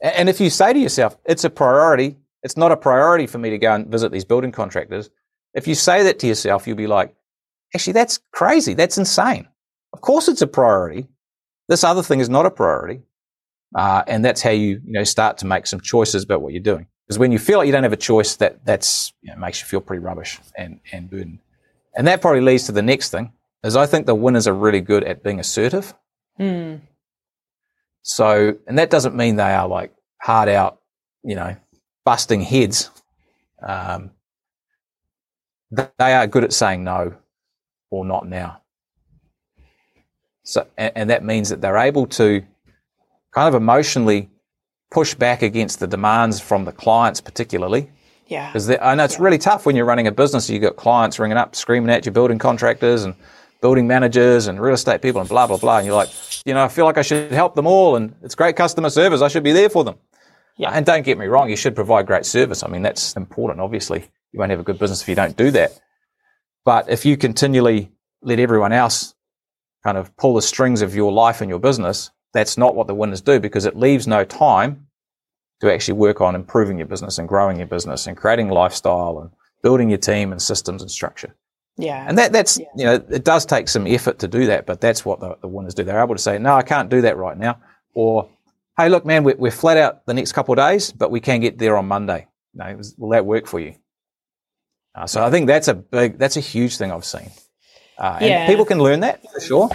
and 0.00 0.28
if 0.28 0.40
you 0.40 0.50
say 0.50 0.72
to 0.72 0.78
yourself, 0.78 1.16
it's 1.24 1.44
a 1.44 1.50
priority, 1.50 2.16
it's 2.42 2.56
not 2.56 2.72
a 2.72 2.76
priority 2.76 3.26
for 3.26 3.38
me 3.38 3.50
to 3.50 3.58
go 3.58 3.74
and 3.74 3.88
visit 3.88 4.12
these 4.12 4.24
building 4.24 4.52
contractors. 4.52 5.10
If 5.54 5.68
you 5.68 5.74
say 5.74 6.02
that 6.04 6.18
to 6.20 6.26
yourself, 6.26 6.66
you'll 6.66 6.76
be 6.76 6.86
like, 6.86 7.14
actually, 7.74 7.94
that's 7.94 8.18
crazy. 8.32 8.74
That's 8.74 8.98
insane. 8.98 9.48
Of 9.92 10.00
course, 10.00 10.28
it's 10.28 10.42
a 10.42 10.46
priority. 10.46 11.08
This 11.68 11.84
other 11.84 12.02
thing 12.02 12.20
is 12.20 12.28
not 12.28 12.46
a 12.46 12.50
priority. 12.50 13.02
Uh, 13.74 14.02
and 14.06 14.24
that's 14.24 14.42
how 14.42 14.50
you, 14.50 14.80
you 14.84 14.92
know, 14.92 15.04
start 15.04 15.38
to 15.38 15.46
make 15.46 15.66
some 15.66 15.80
choices 15.80 16.24
about 16.24 16.42
what 16.42 16.52
you're 16.52 16.62
doing. 16.62 16.86
Because 17.06 17.18
when 17.18 17.32
you 17.32 17.38
feel 17.38 17.58
like 17.58 17.66
you 17.66 17.72
don't 17.72 17.82
have 17.82 17.92
a 17.92 17.96
choice, 17.96 18.36
that 18.36 18.64
that's 18.64 19.12
you 19.22 19.32
know, 19.32 19.38
makes 19.38 19.60
you 19.60 19.66
feel 19.66 19.80
pretty 19.80 20.00
rubbish 20.00 20.38
and 20.56 20.80
and 20.92 21.10
burdened. 21.10 21.40
And 21.96 22.06
that 22.06 22.20
probably 22.20 22.40
leads 22.40 22.66
to 22.66 22.72
the 22.72 22.82
next 22.82 23.10
thing. 23.10 23.32
Is 23.62 23.76
I 23.76 23.86
think 23.86 24.06
the 24.06 24.14
winners 24.14 24.46
are 24.46 24.54
really 24.54 24.80
good 24.80 25.04
at 25.04 25.22
being 25.22 25.40
assertive. 25.40 25.92
Mm. 26.38 26.80
So, 28.02 28.56
and 28.66 28.78
that 28.78 28.90
doesn't 28.90 29.14
mean 29.14 29.36
they 29.36 29.52
are 29.52 29.68
like 29.68 29.92
hard 30.20 30.48
out, 30.48 30.80
you 31.22 31.34
know, 31.34 31.56
busting 32.04 32.40
heads. 32.42 32.90
Um, 33.62 34.10
they 35.70 35.86
are 36.14 36.26
good 36.26 36.44
at 36.44 36.52
saying 36.52 36.82
no 36.84 37.14
or 37.90 38.04
not 38.04 38.26
now. 38.28 38.62
So, 40.44 40.66
and, 40.76 40.92
and 40.96 41.10
that 41.10 41.24
means 41.24 41.50
that 41.50 41.60
they're 41.60 41.76
able 41.76 42.06
to 42.08 42.42
kind 43.32 43.48
of 43.48 43.54
emotionally 43.54 44.30
push 44.90 45.14
back 45.14 45.42
against 45.42 45.78
the 45.78 45.86
demands 45.86 46.40
from 46.40 46.64
the 46.64 46.72
clients, 46.72 47.20
particularly. 47.20 47.90
Yeah. 48.26 48.48
Because 48.48 48.70
I 48.70 48.94
know 48.94 49.04
it's 49.04 49.18
Yeah. 49.18 49.22
really 49.24 49.38
tough 49.38 49.66
when 49.66 49.76
you're 49.76 49.84
running 49.84 50.06
a 50.06 50.12
business. 50.12 50.48
You've 50.50 50.62
got 50.62 50.76
clients 50.76 51.18
ringing 51.18 51.36
up, 51.36 51.54
screaming 51.54 51.90
at 51.90 52.06
you, 52.06 52.12
building 52.12 52.38
contractors 52.38 53.04
and 53.04 53.14
building 53.62 53.86
managers 53.86 54.46
and 54.46 54.60
real 54.60 54.74
estate 54.74 55.02
people 55.02 55.20
and 55.20 55.28
blah, 55.28 55.46
blah, 55.46 55.56
blah. 55.56 55.78
And 55.78 55.86
you're 55.86 55.96
like, 55.96 56.10
you 56.44 56.54
know, 56.54 56.64
I 56.64 56.68
feel 56.68 56.84
like 56.84 56.98
I 56.98 57.02
should 57.02 57.32
help 57.32 57.54
them 57.54 57.66
all 57.66 57.96
and 57.96 58.14
it's 58.22 58.34
great 58.34 58.56
customer 58.56 58.90
service. 58.90 59.22
I 59.22 59.28
should 59.28 59.42
be 59.42 59.52
there 59.52 59.68
for 59.68 59.84
them. 59.84 59.96
Yeah. 60.56 60.70
And 60.70 60.84
don't 60.84 61.04
get 61.04 61.18
me 61.18 61.26
wrong, 61.26 61.48
you 61.48 61.56
should 61.56 61.74
provide 61.74 62.06
great 62.06 62.26
service. 62.26 62.62
I 62.62 62.68
mean, 62.68 62.82
that's 62.82 63.16
important. 63.16 63.60
Obviously, 63.60 64.10
you 64.32 64.38
won't 64.38 64.50
have 64.50 64.60
a 64.60 64.64
good 64.64 64.78
business 64.78 65.02
if 65.02 65.08
you 65.08 65.14
don't 65.14 65.36
do 65.36 65.50
that. 65.52 65.80
But 66.64 66.88
if 66.90 67.04
you 67.04 67.16
continually 67.16 67.90
let 68.22 68.38
everyone 68.38 68.72
else 68.72 69.14
kind 69.82 69.96
of 69.96 70.14
pull 70.16 70.34
the 70.34 70.42
strings 70.42 70.82
of 70.82 70.94
your 70.94 71.12
life 71.12 71.40
and 71.40 71.48
your 71.48 71.58
business, 71.58 72.10
that's 72.32 72.58
not 72.58 72.74
what 72.74 72.86
the 72.86 72.94
winners 72.94 73.20
do 73.20 73.40
because 73.40 73.64
it 73.64 73.76
leaves 73.76 74.06
no 74.06 74.24
time 74.24 74.86
to 75.60 75.72
actually 75.72 75.94
work 75.94 76.20
on 76.20 76.34
improving 76.34 76.78
your 76.78 76.86
business 76.86 77.18
and 77.18 77.28
growing 77.28 77.58
your 77.58 77.66
business 77.66 78.06
and 78.06 78.16
creating 78.16 78.48
lifestyle 78.48 79.18
and 79.20 79.30
building 79.62 79.88
your 79.88 79.98
team 79.98 80.32
and 80.32 80.40
systems 80.40 80.82
and 80.82 80.90
structure. 80.90 81.34
Yeah. 81.76 82.04
And 82.06 82.18
that, 82.18 82.32
that's, 82.32 82.58
Yeah. 82.58 82.66
you 82.76 82.84
know, 82.84 82.94
it 83.10 83.24
does 83.24 83.46
take 83.46 83.68
some 83.68 83.86
effort 83.86 84.18
to 84.20 84.28
do 84.28 84.46
that, 84.46 84.66
but 84.66 84.80
that's 84.80 85.04
what 85.04 85.20
the, 85.20 85.36
the 85.40 85.48
winners 85.48 85.74
do. 85.74 85.84
They're 85.84 86.02
able 86.02 86.14
to 86.14 86.20
say, 86.22 86.38
no, 86.38 86.54
I 86.54 86.62
can't 86.62 86.88
do 86.90 87.00
that 87.02 87.16
right 87.16 87.36
now. 87.38 87.58
Or, 87.94 88.28
hey, 88.76 88.88
look, 88.88 89.04
man, 89.06 89.24
we're, 89.24 89.36
we're 89.36 89.50
flat 89.50 89.76
out 89.76 90.04
the 90.06 90.14
next 90.14 90.32
couple 90.32 90.52
of 90.52 90.58
days, 90.58 90.92
but 90.92 91.10
we 91.10 91.20
can 91.20 91.40
get 91.40 91.58
there 91.58 91.76
on 91.76 91.86
Monday. 91.88 92.26
You 92.54 92.58
know, 92.58 92.80
will 92.98 93.10
that 93.10 93.24
work 93.24 93.46
for 93.46 93.60
you? 93.60 93.74
Uh, 94.94 95.06
so 95.06 95.24
I 95.24 95.30
think 95.30 95.46
that's 95.46 95.68
a 95.68 95.74
big, 95.74 96.18
that's 96.18 96.36
a 96.36 96.40
huge 96.40 96.76
thing 96.76 96.90
I've 96.92 97.04
seen. 97.04 97.30
Uh, 97.98 98.18
and 98.20 98.28
Yeah. 98.28 98.46
people 98.46 98.64
can 98.64 98.78
learn 98.78 99.00
that 99.00 99.22
for 99.32 99.40
sure, 99.40 99.70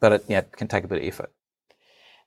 but 0.00 0.12
it, 0.12 0.24
yeah, 0.28 0.38
it 0.38 0.52
can 0.52 0.66
take 0.68 0.84
a 0.84 0.88
bit 0.88 0.98
of 1.02 1.04
effort. 1.04 1.30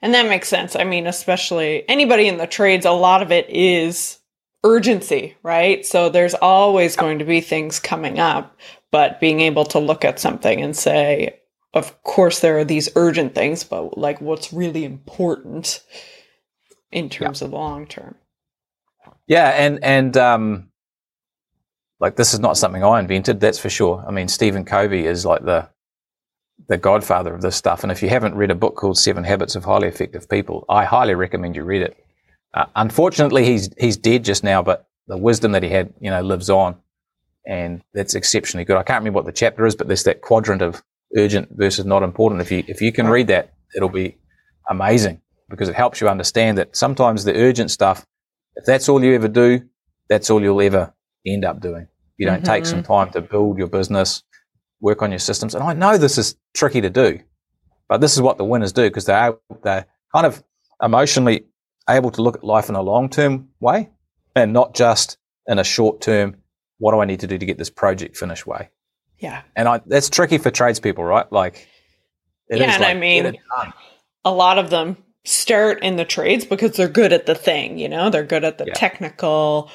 And 0.02 0.14
that 0.14 0.28
makes 0.30 0.48
sense. 0.48 0.76
I 0.76 0.84
mean, 0.86 1.08
especially 1.08 1.84
anybody 1.90 2.28
in 2.28 2.38
the 2.38 2.48
trades, 2.48 2.86
a 2.86 2.92
lot 2.92 3.22
of 3.22 3.32
it 3.32 3.50
is 3.50 4.20
urgency, 4.64 5.36
right? 5.44 5.86
So 5.86 6.10
there's 6.10 6.36
always 6.36 6.96
going 6.96 7.20
to 7.20 7.26
be 7.26 7.42
things 7.42 7.80
coming 7.80 8.20
up, 8.20 8.56
but 8.92 9.20
being 9.20 9.42
able 9.42 9.66
to 9.66 9.80
look 9.80 10.04
at 10.04 10.20
something 10.20 10.62
and 10.62 10.76
say, 10.76 11.40
of 11.74 12.02
course, 12.04 12.40
there 12.40 12.58
are 12.58 12.66
these 12.66 12.90
urgent 12.96 13.36
things, 13.36 13.64
but 13.64 13.98
like 13.98 14.22
what's 14.22 14.52
really 14.52 14.86
important 14.86 15.84
in 16.92 17.10
terms 17.10 17.42
of 17.42 17.52
the 17.52 17.58
long 17.58 17.86
term. 17.86 18.16
Yeah, 19.28 19.50
and 19.50 19.84
and 19.84 20.18
um, 20.18 20.72
like 22.00 22.16
this 22.16 22.34
is 22.34 22.40
not 22.40 22.58
something 22.58 22.84
I 22.84 23.00
invented, 23.00 23.40
that's 23.40 23.60
for 23.60 23.70
sure. 23.70 24.04
I 24.08 24.12
mean, 24.12 24.28
Stephen 24.28 24.66
Covey 24.66 25.06
is 25.06 25.26
like 25.26 25.46
the 25.46 25.70
the 26.68 26.78
godfather 26.78 27.34
of 27.34 27.42
this 27.42 27.56
stuff. 27.56 27.84
And 27.84 27.92
if 27.92 28.02
you 28.02 28.10
haven't 28.10 28.36
read 28.36 28.52
a 28.52 28.56
book 28.56 28.76
called 28.76 28.98
Seven 28.98 29.24
Habits 29.24 29.56
of 29.56 29.64
Highly 29.64 29.88
Effective 29.88 30.28
People, 30.28 30.66
I 30.70 30.84
highly 30.86 31.16
recommend 31.16 31.56
you 31.56 31.64
read 31.64 31.84
it. 31.84 32.04
Uh, 32.54 32.66
unfortunately, 32.76 33.46
he's 33.46 33.70
he's 33.78 33.98
dead 33.98 34.26
just 34.26 34.44
now, 34.44 34.64
but 34.64 34.88
the 35.08 35.18
wisdom 35.18 35.52
that 35.52 35.64
he 35.64 35.70
had, 35.70 35.94
you 36.00 36.10
know, 36.10 36.22
lives 36.22 36.50
on, 36.50 36.76
and 37.46 37.82
that's 37.94 38.16
exceptionally 38.16 38.66
good. 38.66 38.78
I 38.78 38.84
can't 38.84 39.00
remember 39.00 39.18
what 39.18 39.26
the 39.26 39.32
chapter 39.32 39.66
is, 39.66 39.76
but 39.76 39.88
there's 39.88 40.04
that 40.04 40.22
quadrant 40.22 40.62
of 40.62 40.84
urgent 41.18 41.50
versus 41.52 41.86
not 41.86 42.04
important. 42.04 42.42
If 42.42 42.52
you 42.52 42.64
if 42.68 42.82
you 42.82 42.92
can 42.92 43.08
read 43.08 43.28
that, 43.28 43.54
it'll 43.76 43.90
be 43.90 44.18
amazing 44.70 45.22
because 45.50 45.70
it 45.70 45.76
helps 45.76 46.00
you 46.00 46.08
understand 46.08 46.58
that 46.58 46.76
sometimes 46.76 47.24
the 47.24 47.36
urgent 47.36 47.72
stuff, 47.72 48.06
if 48.56 48.66
that's 48.66 48.88
all 48.88 49.04
you 49.04 49.16
ever 49.16 49.28
do, 49.28 49.62
that's 50.08 50.30
all 50.30 50.42
you'll 50.42 50.62
ever 50.62 50.94
end 51.26 51.46
up 51.46 51.60
doing. 51.60 51.88
You 52.18 52.26
don't 52.26 52.46
take 52.46 52.66
some 52.66 52.84
mm-hmm. 52.84 52.94
time 52.94 53.12
to 53.12 53.22
build 53.22 53.58
your 53.58 53.68
business, 53.68 54.24
work 54.82 55.02
on 55.02 55.12
your 55.12 55.20
systems. 55.20 55.56
And 55.56 55.64
I 55.64 55.74
know 55.74 55.98
this 55.98 56.18
is 56.18 56.36
tricky 56.54 56.82
to 56.82 56.90
do, 56.90 57.20
but 57.88 58.02
this 58.02 58.14
is 58.14 58.22
what 58.22 58.38
the 58.38 58.44
winners 58.44 58.74
do 58.74 58.84
because 58.84 59.06
they're, 59.06 59.36
they're 59.64 59.86
kind 60.14 60.26
of 60.26 60.44
emotionally 60.84 61.46
able 61.90 62.12
to 62.12 62.22
look 62.22 62.36
at 62.36 62.44
life 62.44 62.70
in 62.70 62.76
a 62.76 62.82
long 62.82 63.10
term 63.10 63.50
way 63.60 63.90
and 64.36 64.54
not 64.54 64.76
just 64.76 65.18
in 65.48 65.60
a 65.60 65.64
short 65.64 66.02
term, 66.02 66.36
what 66.80 66.92
do 66.94 67.00
I 67.00 67.06
need 67.06 67.20
to 67.22 67.28
do 67.28 67.38
to 67.38 67.46
get 67.46 67.58
this 67.58 67.70
project 67.70 68.18
finished 68.18 68.48
way? 68.48 68.70
Yeah. 69.20 69.42
And 69.56 69.68
I, 69.68 69.82
that's 69.86 70.10
tricky 70.10 70.38
for 70.38 70.50
tradespeople, 70.50 71.04
right? 71.04 71.32
Like, 71.32 71.68
it 72.50 72.60
Yeah, 72.60 72.70
is 72.70 72.76
and 72.76 72.86
I 72.86 72.94
mean- 72.96 73.24
get 73.24 73.36
it 73.36 73.40
done. 73.58 73.74
a 74.26 74.32
lot 74.34 74.58
of 74.58 74.70
them 74.70 74.98
start 75.26 75.84
in 75.84 75.98
the 75.98 76.06
trades 76.06 76.46
because 76.46 76.72
they're 76.72 76.88
good 76.88 77.14
at 77.14 77.26
the 77.26 77.36
thing, 77.36 77.78
you 77.78 77.88
know, 77.90 78.10
they're 78.10 78.24
good 78.24 78.44
at 78.44 78.58
the 78.58 78.66
Yeah. 78.68 78.74
technical, 78.74 79.70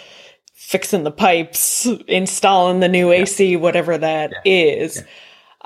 fixing 0.55 1.05
the 1.05 1.11
pipes, 1.11 1.87
installing 2.09 2.81
the 2.81 2.89
new 2.89 3.13
AC, 3.13 3.57
whatever 3.57 3.99
that 3.99 4.33
is. 4.45 5.03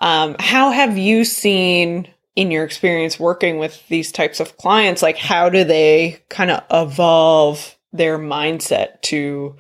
Um, 0.01 0.35
how 0.39 0.71
have 0.71 0.99
you 0.99 1.25
seen 1.25 2.09
in 2.37 2.51
your 2.51 2.65
experience 2.65 3.19
working 3.19 3.59
with 3.59 3.87
these 3.89 4.13
types 4.13 4.41
of 4.41 4.57
clients, 4.57 5.03
like 5.03 5.17
how 5.17 5.49
do 5.49 5.65
they 5.65 6.21
kind 6.29 6.51
of 6.51 6.63
evolve 6.71 7.77
their 7.93 8.19
mindset 8.19 9.01
to 9.03 9.57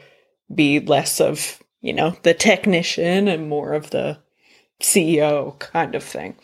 be 0.54 0.80
less 0.80 1.20
of, 1.20 1.58
you 1.80 1.92
know, 1.92 2.16
the 2.22 2.34
technician 2.34 3.28
and 3.28 3.48
more 3.48 3.72
of 3.72 3.90
the 3.90 4.18
CEO 4.82 5.58
kind 5.58 5.94
of 5.94 6.02
thing? 6.02 6.36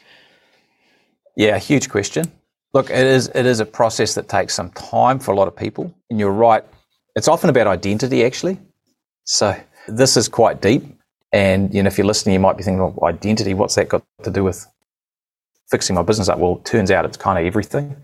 Yeah, 1.36 1.58
huge 1.58 1.88
question. 1.88 2.30
Look, 2.72 2.90
it 2.90 3.06
is 3.06 3.28
it 3.34 3.46
is 3.46 3.60
a 3.60 3.66
process 3.66 4.14
that 4.14 4.28
takes 4.28 4.54
some 4.54 4.70
time 4.70 5.18
for 5.18 5.32
a 5.32 5.36
lot 5.36 5.48
of 5.48 5.56
people, 5.56 5.94
and 6.10 6.18
you're 6.18 6.32
right. 6.32 6.64
It's 7.14 7.28
often 7.28 7.50
about 7.50 7.66
identity, 7.66 8.24
actually. 8.24 8.58
So 9.24 9.56
this 9.86 10.16
is 10.16 10.28
quite 10.28 10.60
deep, 10.60 10.82
and 11.32 11.72
you 11.72 11.82
know, 11.82 11.86
if 11.86 11.98
you're 11.98 12.06
listening, 12.06 12.34
you 12.34 12.40
might 12.40 12.56
be 12.56 12.64
thinking, 12.64 12.80
"Well, 12.80 13.08
identity. 13.08 13.54
What's 13.54 13.76
that 13.76 13.88
got 13.88 14.02
to 14.24 14.30
do 14.30 14.42
with 14.44 14.66
fixing 15.70 15.94
my 15.94 16.02
business 16.02 16.28
up?" 16.28 16.38
Well, 16.38 16.56
it 16.56 16.64
turns 16.64 16.90
out 16.90 17.04
it's 17.04 17.16
kind 17.16 17.38
of 17.38 17.46
everything. 17.46 17.96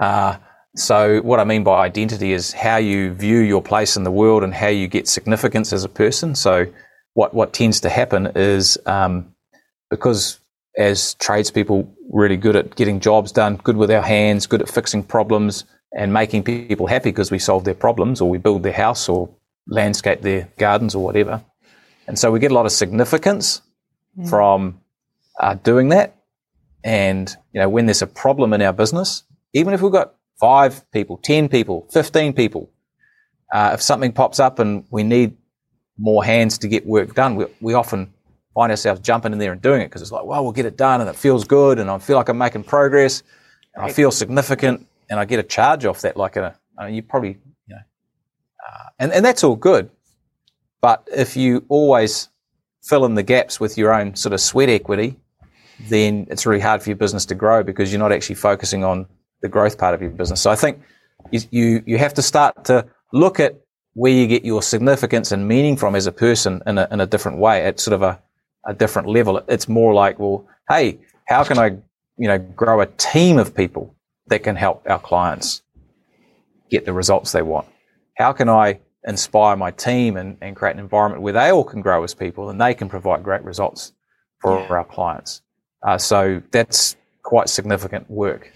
Uh, 0.00 0.36
so 0.76 1.20
what 1.22 1.40
I 1.40 1.44
mean 1.44 1.64
by 1.64 1.84
identity 1.84 2.32
is 2.32 2.52
how 2.52 2.76
you 2.76 3.14
view 3.14 3.38
your 3.38 3.62
place 3.62 3.96
in 3.96 4.04
the 4.04 4.10
world 4.10 4.44
and 4.44 4.52
how 4.52 4.68
you 4.68 4.88
get 4.88 5.08
significance 5.08 5.72
as 5.72 5.84
a 5.84 5.88
person. 5.88 6.34
So 6.34 6.66
what 7.14 7.32
what 7.34 7.52
tends 7.52 7.80
to 7.80 7.88
happen 7.88 8.32
is 8.34 8.78
um, 8.86 9.34
because 9.90 10.38
as 10.76 11.14
tradespeople 11.14 11.90
really 12.12 12.36
good 12.36 12.56
at 12.56 12.76
getting 12.76 13.00
jobs 13.00 13.32
done, 13.32 13.56
good 13.56 13.76
with 13.76 13.90
our 13.90 14.02
hands, 14.02 14.46
good 14.46 14.60
at 14.60 14.68
fixing 14.68 15.02
problems 15.02 15.64
and 15.96 16.12
making 16.12 16.42
people 16.42 16.86
happy 16.86 17.10
because 17.10 17.30
we 17.30 17.38
solve 17.38 17.64
their 17.64 17.74
problems 17.74 18.20
or 18.20 18.28
we 18.28 18.36
build 18.36 18.62
their 18.62 18.72
house 18.72 19.08
or 19.08 19.30
landscape 19.66 20.20
their 20.20 20.48
gardens 20.58 20.94
or 20.94 21.02
whatever. 21.02 21.42
And 22.06 22.18
so 22.18 22.30
we 22.30 22.38
get 22.38 22.50
a 22.50 22.54
lot 22.54 22.66
of 22.66 22.72
significance 22.72 23.62
from 24.28 24.80
uh, 25.40 25.54
doing 25.54 25.88
that. 25.88 26.16
And, 26.84 27.34
you 27.52 27.60
know, 27.60 27.68
when 27.68 27.86
there's 27.86 28.02
a 28.02 28.06
problem 28.06 28.52
in 28.52 28.62
our 28.62 28.72
business, 28.72 29.24
even 29.52 29.74
if 29.74 29.82
we've 29.82 29.90
got 29.90 30.14
five 30.40 30.88
people, 30.90 31.18
10 31.18 31.48
people, 31.48 31.86
15 31.92 32.32
people, 32.32 32.70
uh, 33.52 33.70
if 33.74 33.82
something 33.82 34.12
pops 34.12 34.40
up 34.40 34.58
and 34.58 34.84
we 34.90 35.02
need 35.02 35.36
more 35.98 36.24
hands 36.24 36.58
to 36.58 36.68
get 36.68 36.86
work 36.86 37.14
done, 37.14 37.36
we, 37.36 37.46
we 37.60 37.74
often 37.74 38.12
find 38.54 38.70
ourselves 38.70 39.00
jumping 39.00 39.32
in 39.32 39.38
there 39.38 39.52
and 39.52 39.62
doing 39.62 39.80
it 39.80 39.86
because 39.86 40.02
it's 40.02 40.12
like, 40.12 40.24
well, 40.24 40.42
we'll 40.42 40.52
get 40.52 40.66
it 40.66 40.76
done 40.76 41.00
and 41.00 41.08
it 41.08 41.16
feels 41.16 41.44
good 41.44 41.78
and 41.78 41.90
I 41.90 41.98
feel 41.98 42.16
like 42.16 42.28
I'm 42.28 42.38
making 42.38 42.64
progress 42.64 43.22
and 43.74 43.84
I 43.84 43.92
feel 43.92 44.10
significant 44.10 44.86
and 45.10 45.20
I 45.20 45.24
get 45.24 45.38
a 45.38 45.42
charge 45.42 45.84
off 45.84 46.00
that. 46.02 46.16
Like 46.16 46.36
a, 46.36 46.58
I 46.78 46.86
mean, 46.86 46.94
you 46.94 47.02
probably, 47.02 47.38
you 47.66 47.74
know, 47.74 47.76
uh, 47.76 48.88
and, 48.98 49.12
and 49.12 49.24
that's 49.24 49.44
all 49.44 49.56
good. 49.56 49.90
But 50.80 51.08
if 51.14 51.36
you 51.36 51.64
always 51.68 52.28
fill 52.82 53.04
in 53.04 53.14
the 53.14 53.22
gaps 53.22 53.60
with 53.60 53.76
your 53.76 53.92
own 53.92 54.16
sort 54.16 54.32
of 54.32 54.40
sweat 54.40 54.68
equity, 54.68 55.16
then 55.88 56.26
it's 56.30 56.46
really 56.46 56.60
hard 56.60 56.82
for 56.82 56.88
your 56.90 56.96
business 56.96 57.26
to 57.26 57.34
grow 57.34 57.62
because 57.62 57.92
you're 57.92 57.98
not 57.98 58.12
actually 58.12 58.36
focusing 58.36 58.84
on 58.84 59.06
the 59.46 59.52
growth 59.56 59.76
part 59.78 59.94
of 59.94 60.00
your 60.02 60.10
business. 60.10 60.40
So 60.40 60.50
I 60.50 60.56
think 60.62 60.74
you, 61.30 61.40
you, 61.58 61.82
you 61.90 61.98
have 61.98 62.14
to 62.14 62.22
start 62.22 62.64
to 62.70 62.76
look 63.12 63.36
at 63.46 63.52
where 63.94 64.12
you 64.12 64.26
get 64.26 64.44
your 64.44 64.62
significance 64.62 65.32
and 65.34 65.48
meaning 65.54 65.76
from 65.76 65.94
as 65.94 66.06
a 66.06 66.12
person 66.12 66.52
in 66.66 66.78
a, 66.78 66.86
in 66.90 67.00
a 67.00 67.06
different 67.06 67.38
way 67.38 67.64
at 67.64 67.80
sort 67.80 67.94
of 67.94 68.02
a, 68.02 68.20
a 68.66 68.74
different 68.74 69.08
level. 69.08 69.40
It's 69.48 69.68
more 69.68 69.92
like, 69.94 70.18
well, 70.18 70.38
hey, 70.68 70.98
how 71.32 71.44
can 71.44 71.58
I, 71.58 71.68
you 72.22 72.28
know, 72.30 72.38
grow 72.38 72.80
a 72.80 72.86
team 72.86 73.38
of 73.38 73.54
people 73.54 73.94
that 74.26 74.40
can 74.42 74.56
help 74.56 74.82
our 74.92 74.98
clients 74.98 75.62
get 76.70 76.84
the 76.84 76.92
results 76.92 77.32
they 77.32 77.42
want? 77.42 77.66
How 78.18 78.32
can 78.32 78.48
I 78.48 78.80
inspire 79.06 79.56
my 79.56 79.70
team 79.70 80.16
and, 80.16 80.36
and 80.40 80.56
create 80.56 80.74
an 80.74 80.80
environment 80.80 81.22
where 81.22 81.32
they 81.32 81.50
all 81.50 81.64
can 81.64 81.80
grow 81.80 82.02
as 82.04 82.12
people 82.12 82.50
and 82.50 82.60
they 82.60 82.74
can 82.74 82.88
provide 82.88 83.22
great 83.22 83.44
results 83.44 83.92
for 84.42 84.58
Yeah. 84.58 84.76
our 84.78 84.84
clients? 84.84 85.42
Uh, 85.86 85.96
so 85.96 86.42
that's 86.50 86.96
quite 87.22 87.48
significant 87.48 88.10
work. 88.10 88.52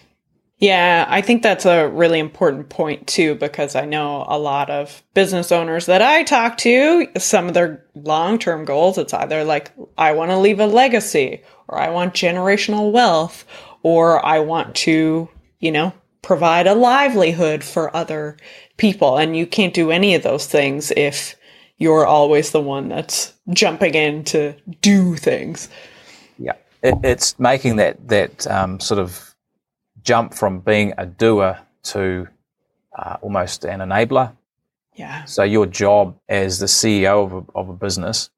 Yeah, 0.61 1.07
I 1.09 1.23
think 1.23 1.43
that's 1.43 1.65
a 1.65 1.89
really 1.89 2.19
important 2.19 2.69
point 2.69 3.07
too, 3.07 3.35
because 3.35 3.75
I 3.75 3.87
know 3.87 4.27
a 4.29 4.39
lot 4.39 4.69
of 4.69 5.03
business 5.15 5.51
owners 5.51 5.87
that 5.87 6.03
I 6.03 6.23
talk 6.23 6.59
to, 6.59 7.09
some 7.17 7.49
of 7.49 7.55
their 7.55 7.87
long 7.95 8.39
term 8.39 8.67
goals, 8.67 8.99
it's 8.99 9.15
either 9.15 9.43
like, 9.43 9.73
I 9.97 10.13
want 10.13 10.31
to 10.33 10.37
leave 10.37 10.61
a 10.61 10.67
legacy, 10.67 11.43
or 11.67 11.79
I 11.79 11.89
want 11.89 12.13
generational 12.13 12.93
wealth, 12.93 13.47
or 13.83 14.25
I 14.25 14.41
want 14.41 14.75
to, 14.77 15.31
you 15.61 15.73
know, 15.73 15.95
provide 16.21 16.67
a 16.67 16.75
livelihood 16.75 17.65
for 17.65 17.97
other 17.97 18.37
people. 18.77 19.17
And 19.17 19.35
you 19.35 19.47
can't 19.47 19.73
do 19.73 19.91
any 19.91 20.15
of 20.15 20.23
those 20.23 20.47
things 20.47 20.93
if 20.95 21.37
you're 21.79 22.05
always 22.05 22.51
the 22.51 22.61
one 22.61 22.91
that's 22.91 23.33
jumping 23.49 23.95
in 23.95 24.25
to 24.25 24.55
do 24.83 25.17
things. 25.17 25.71
Yeah, 26.39 26.57
it, 26.83 26.99
it's 27.03 27.39
making 27.39 27.77
that, 27.77 28.09
that 28.09 28.47
um, 28.47 28.79
sort 28.79 29.01
of 29.01 29.30
jump 30.03 30.35
from 30.35 30.61
being 30.61 30.93
a 30.99 31.07
doer 31.07 31.59
to 31.83 32.29
uh, 32.99 33.17
almost 33.23 33.65
an 33.65 33.81
enabler. 33.81 34.37
Yeah. 34.95 35.25
So 35.25 35.43
your 35.43 35.67
job 35.67 36.19
as 36.29 36.59
the 36.59 36.67
CEO 36.67 37.25
of 37.25 37.33
a, 37.33 37.59
of 37.59 37.69
a 37.69 37.73
business, 37.73 38.31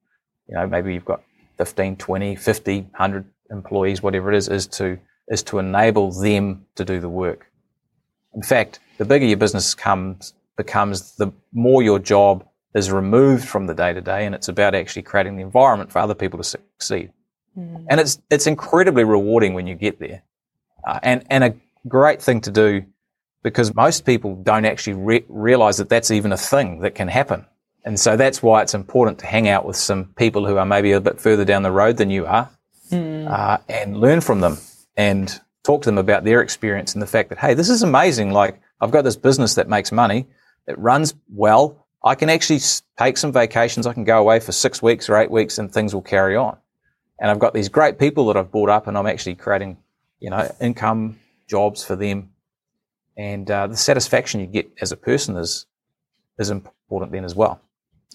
you 0.48 0.54
know, 0.54 0.66
maybe 0.66 0.94
you've 0.94 1.04
got 1.04 1.22
15, 1.58 1.96
20, 1.96 2.36
50, 2.36 2.80
100 2.80 3.24
employees, 3.50 4.02
whatever 4.02 4.32
it 4.32 4.36
is, 4.36 4.48
is 4.48 4.66
to 4.66 4.98
is 5.28 5.42
to 5.44 5.58
enable 5.58 6.12
them 6.12 6.66
to 6.74 6.84
do 6.84 7.00
the 7.00 7.08
work. 7.08 7.46
In 8.34 8.42
fact, 8.42 8.80
the 8.98 9.04
bigger 9.04 9.24
your 9.24 9.36
business 9.36 9.74
comes 9.74 10.34
becomes, 10.56 11.16
the 11.16 11.32
more 11.52 11.82
your 11.82 11.98
job 11.98 12.46
is 12.74 12.90
removed 12.90 13.48
from 13.48 13.66
the 13.66 13.74
day 13.74 13.92
to 13.92 14.00
day, 14.00 14.26
and 14.26 14.34
it's 14.34 14.48
about 14.48 14.74
actually 14.74 15.02
creating 15.02 15.36
the 15.36 15.42
environment 15.42 15.90
for 15.90 15.98
other 15.98 16.14
people 16.14 16.38
to 16.38 16.44
succeed. 16.44 17.12
Mm. 17.56 17.86
And 17.88 18.00
it's 18.00 18.20
it's 18.30 18.46
incredibly 18.46 19.04
rewarding 19.04 19.54
when 19.54 19.66
you 19.66 19.74
get 19.74 19.98
there 19.98 20.22
uh, 20.86 21.00
and 21.02 21.24
and 21.30 21.44
a 21.44 21.54
great 21.88 22.22
thing 22.22 22.40
to 22.42 22.50
do 22.50 22.84
because 23.42 23.74
most 23.74 24.04
people 24.04 24.36
don't 24.36 24.64
actually 24.64 24.94
re- 24.94 25.24
realize 25.28 25.76
that 25.78 25.88
that's 25.88 26.10
even 26.10 26.32
a 26.32 26.36
thing 26.36 26.80
that 26.80 26.94
can 26.94 27.08
happen. 27.08 27.44
And 27.84 27.98
so 27.98 28.16
that's 28.16 28.42
why 28.42 28.62
it's 28.62 28.74
important 28.74 29.18
to 29.20 29.26
hang 29.26 29.48
out 29.48 29.64
with 29.64 29.76
some 29.76 30.06
people 30.16 30.46
who 30.46 30.56
are 30.56 30.66
maybe 30.66 30.92
a 30.92 31.00
bit 31.00 31.20
further 31.20 31.44
down 31.44 31.62
the 31.62 31.72
road 31.72 31.96
than 31.96 32.10
you 32.10 32.26
are 32.26 32.48
mm. 32.90 33.28
uh, 33.28 33.58
and 33.68 33.96
learn 33.96 34.20
from 34.20 34.40
them 34.40 34.58
and 34.96 35.40
talk 35.64 35.82
to 35.82 35.86
them 35.86 35.98
about 35.98 36.24
their 36.24 36.40
experience 36.40 36.94
and 36.94 37.02
the 37.02 37.06
fact 37.06 37.28
that, 37.30 37.38
hey, 37.38 37.54
this 37.54 37.68
is 37.68 37.82
amazing. 37.82 38.30
Like, 38.30 38.60
I've 38.80 38.92
got 38.92 39.02
this 39.02 39.16
business 39.16 39.54
that 39.56 39.68
makes 39.68 39.90
money, 39.90 40.26
it 40.66 40.78
runs 40.78 41.14
well. 41.32 41.86
I 42.04 42.14
can 42.14 42.30
actually 42.30 42.60
take 42.98 43.16
some 43.16 43.32
vacations. 43.32 43.86
I 43.86 43.92
can 43.92 44.02
go 44.04 44.18
away 44.18 44.40
for 44.40 44.50
six 44.50 44.82
weeks 44.82 45.08
or 45.08 45.16
eight 45.16 45.30
weeks 45.30 45.58
and 45.58 45.72
things 45.72 45.94
will 45.94 46.02
carry 46.02 46.36
on. 46.36 46.56
And 47.20 47.30
I've 47.30 47.38
got 47.38 47.54
these 47.54 47.68
great 47.68 47.98
people 47.98 48.26
that 48.26 48.36
I've 48.36 48.50
brought 48.50 48.70
up 48.70 48.88
and 48.88 48.98
I'm 48.98 49.06
actually 49.06 49.36
creating 49.36 49.76
you 50.22 50.30
know, 50.30 50.54
income, 50.60 51.18
jobs 51.48 51.84
for 51.84 51.96
them, 51.96 52.30
and 53.16 53.50
uh, 53.50 53.66
the 53.66 53.76
satisfaction 53.76 54.40
you 54.40 54.46
get 54.46 54.70
as 54.80 54.92
a 54.92 54.96
person 54.96 55.36
is 55.36 55.66
is 56.38 56.50
important 56.50 57.12
then 57.12 57.24
as 57.24 57.34
well. 57.34 57.60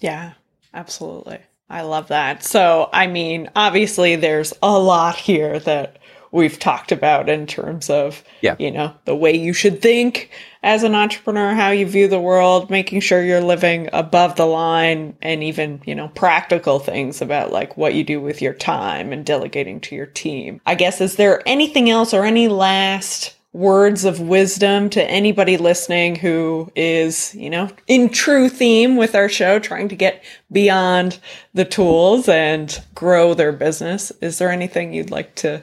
Yeah, 0.00 0.32
absolutely. 0.72 1.38
I 1.70 1.82
love 1.82 2.08
that. 2.08 2.42
So, 2.42 2.88
I 2.92 3.06
mean, 3.06 3.50
obviously, 3.54 4.16
there's 4.16 4.54
a 4.62 4.78
lot 4.78 5.16
here 5.16 5.58
that 5.60 5.98
we've 6.30 6.58
talked 6.58 6.92
about 6.92 7.28
in 7.28 7.46
terms 7.46 7.90
of, 7.90 8.22
yeah. 8.40 8.56
you 8.58 8.70
know, 8.70 8.94
the 9.04 9.16
way 9.16 9.36
you 9.36 9.52
should 9.52 9.80
think 9.80 10.30
as 10.62 10.82
an 10.82 10.94
entrepreneur, 10.94 11.54
how 11.54 11.70
you 11.70 11.86
view 11.86 12.08
the 12.08 12.20
world, 12.20 12.68
making 12.70 13.00
sure 13.00 13.22
you're 13.22 13.40
living 13.40 13.88
above 13.92 14.36
the 14.36 14.46
line, 14.46 15.16
and 15.22 15.42
even, 15.42 15.80
you 15.84 15.94
know, 15.94 16.08
practical 16.08 16.78
things 16.78 17.22
about 17.22 17.52
like 17.52 17.76
what 17.76 17.94
you 17.94 18.04
do 18.04 18.20
with 18.20 18.42
your 18.42 18.54
time 18.54 19.12
and 19.12 19.24
delegating 19.24 19.80
to 19.80 19.94
your 19.94 20.06
team. 20.06 20.60
I 20.66 20.74
guess, 20.74 21.00
is 21.00 21.16
there 21.16 21.42
anything 21.46 21.90
else 21.90 22.12
or 22.12 22.24
any 22.24 22.48
last 22.48 23.34
words 23.52 24.04
of 24.04 24.20
wisdom 24.20 24.90
to 24.90 25.02
anybody 25.04 25.56
listening 25.56 26.14
who 26.14 26.70
is, 26.76 27.34
you 27.34 27.48
know, 27.48 27.68
in 27.86 28.08
true 28.10 28.48
theme 28.48 28.96
with 28.96 29.14
our 29.14 29.28
show, 29.28 29.58
trying 29.58 29.88
to 29.88 29.96
get 29.96 30.22
beyond 30.52 31.18
the 31.54 31.64
tools 31.64 32.28
and 32.28 32.82
grow 32.94 33.34
their 33.34 33.52
business? 33.52 34.12
Is 34.20 34.38
there 34.38 34.50
anything 34.50 34.92
you'd 34.92 35.10
like 35.10 35.34
to 35.36 35.62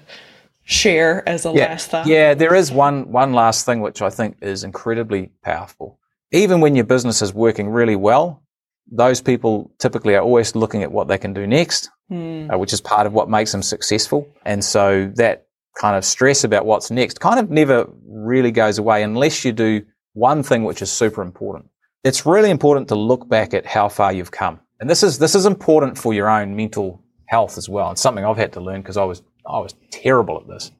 share 0.66 1.28
as 1.30 1.46
a 1.46 1.52
yeah, 1.52 1.68
last 1.68 1.90
thought? 1.90 2.08
Yeah, 2.08 2.34
there 2.34 2.54
is 2.54 2.72
one 2.72 3.12
one 3.12 3.34
last 3.34 3.66
thing 3.66 3.80
which 3.80 4.02
I 4.02 4.10
think 4.10 4.38
is 4.42 4.64
incredibly 4.64 5.32
powerful. 5.42 6.00
Even 6.32 6.60
when 6.60 6.76
your 6.76 6.86
business 6.86 7.22
is 7.22 7.34
working 7.34 7.70
really 7.70 7.96
well, 7.96 8.44
those 8.92 9.22
people 9.22 9.72
typically 9.80 10.16
are 10.16 10.22
always 10.22 10.56
looking 10.56 10.84
at 10.84 10.92
what 10.92 11.08
they 11.08 11.18
can 11.18 11.34
do 11.34 11.48
next, 11.48 11.90
mm. 12.12 12.54
uh, 12.54 12.58
which 12.58 12.74
is 12.74 12.82
part 12.82 13.08
of 13.08 13.14
what 13.14 13.30
makes 13.30 13.52
them 13.52 13.62
successful. 13.62 14.28
And 14.44 14.64
so 14.64 15.12
that 15.16 15.48
kind 15.80 15.96
of 15.96 16.04
stress 16.04 16.44
about 16.44 16.66
what's 16.66 16.90
next 16.90 17.20
kind 17.20 17.40
of 17.40 17.50
never 17.50 17.88
really 18.08 18.52
goes 18.52 18.78
away 18.78 19.04
unless 19.04 19.46
you 19.46 19.52
do 19.52 19.86
one 20.14 20.42
thing 20.42 20.64
which 20.64 20.82
is 20.82 20.92
super 20.92 21.22
important. 21.22 21.70
It's 22.04 22.26
really 22.26 22.50
important 22.50 22.88
to 22.90 22.96
look 22.96 23.28
back 23.28 23.54
at 23.54 23.66
how 23.66 23.90
far 23.90 24.14
you've 24.14 24.32
come. 24.32 24.60
And 24.80 24.90
this 24.90 25.04
is 25.04 25.20
this 25.20 25.36
is 25.36 25.46
important 25.46 25.98
for 25.98 26.14
your 26.14 26.30
own 26.30 26.56
mental 26.56 27.02
health 27.28 27.58
as 27.58 27.70
well. 27.70 27.90
And 27.90 27.98
something 27.98 28.26
I've 28.26 28.38
had 28.38 28.54
to 28.54 28.62
learn 28.62 28.82
because 28.82 28.98
I 28.98 29.04
was 29.04 29.22
I 29.48 29.60
was 29.60 29.76
terrible 29.92 30.40
at 30.40 30.48
this. 30.48 30.72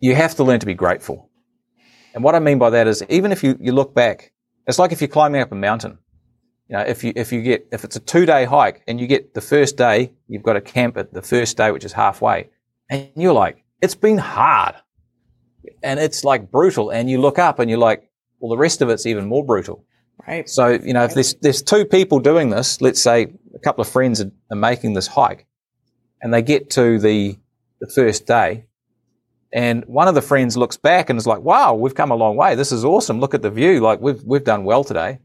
You 0.00 0.14
have 0.14 0.34
to 0.36 0.44
learn 0.44 0.60
to 0.60 0.66
be 0.66 0.74
grateful. 0.74 1.30
And 2.14 2.22
what 2.24 2.34
I 2.34 2.38
mean 2.38 2.58
by 2.58 2.70
that 2.70 2.86
is 2.86 3.04
even 3.08 3.32
if 3.32 3.42
you, 3.42 3.56
you 3.60 3.72
look 3.72 3.94
back, 3.94 4.32
it's 4.66 4.78
like 4.78 4.92
if 4.92 5.00
you're 5.00 5.08
climbing 5.08 5.40
up 5.40 5.52
a 5.52 5.54
mountain. 5.54 5.98
You 6.68 6.76
know, 6.76 6.82
if 6.82 7.02
you, 7.02 7.12
if 7.16 7.32
you 7.32 7.40
get, 7.42 7.66
if 7.72 7.84
it's 7.84 7.96
a 7.96 8.00
two 8.00 8.26
day 8.26 8.44
hike 8.44 8.82
and 8.86 9.00
you 9.00 9.06
get 9.06 9.34
the 9.34 9.40
first 9.40 9.76
day, 9.76 10.12
you've 10.28 10.42
got 10.42 10.54
to 10.54 10.60
camp 10.60 10.96
at 10.98 11.14
the 11.14 11.22
first 11.22 11.56
day, 11.56 11.70
which 11.70 11.84
is 11.84 11.92
halfway. 11.92 12.50
And 12.90 13.08
you're 13.16 13.32
like, 13.32 13.64
it's 13.80 13.94
been 13.94 14.18
hard. 14.18 14.74
And 15.82 15.98
it's 15.98 16.24
like 16.24 16.50
brutal. 16.50 16.90
And 16.90 17.08
you 17.08 17.20
look 17.20 17.38
up 17.38 17.58
and 17.58 17.70
you're 17.70 17.78
like, 17.78 18.10
well, 18.40 18.50
the 18.50 18.58
rest 18.58 18.82
of 18.82 18.90
it's 18.90 19.06
even 19.06 19.26
more 19.26 19.44
brutal. 19.44 19.84
Right. 20.26 20.48
So, 20.48 20.68
you 20.68 20.92
know, 20.92 21.04
if 21.04 21.14
there's, 21.14 21.34
there's 21.36 21.62
two 21.62 21.84
people 21.84 22.18
doing 22.20 22.50
this, 22.50 22.80
let's 22.80 23.00
say 23.00 23.28
a 23.54 23.58
couple 23.60 23.80
of 23.80 23.88
friends 23.88 24.20
are, 24.20 24.30
are 24.50 24.56
making 24.56 24.92
this 24.92 25.06
hike 25.06 25.46
and 26.20 26.34
they 26.34 26.42
get 26.42 26.70
to 26.70 26.98
the, 26.98 27.38
the 27.80 27.90
first 27.94 28.26
day. 28.26 28.66
And 29.52 29.84
one 29.86 30.08
of 30.08 30.14
the 30.14 30.22
friends 30.22 30.56
looks 30.56 30.76
back 30.76 31.08
and 31.08 31.18
is 31.18 31.26
like, 31.26 31.40
wow, 31.40 31.74
we've 31.74 31.94
come 31.94 32.10
a 32.10 32.16
long 32.16 32.36
way. 32.36 32.54
This 32.54 32.70
is 32.72 32.84
awesome. 32.84 33.20
Look 33.20 33.34
at 33.34 33.42
the 33.42 33.50
view. 33.50 33.80
Like 33.80 34.00
we've, 34.00 34.22
we've 34.22 34.44
done 34.44 34.64
well 34.64 34.84
today. 34.84 35.20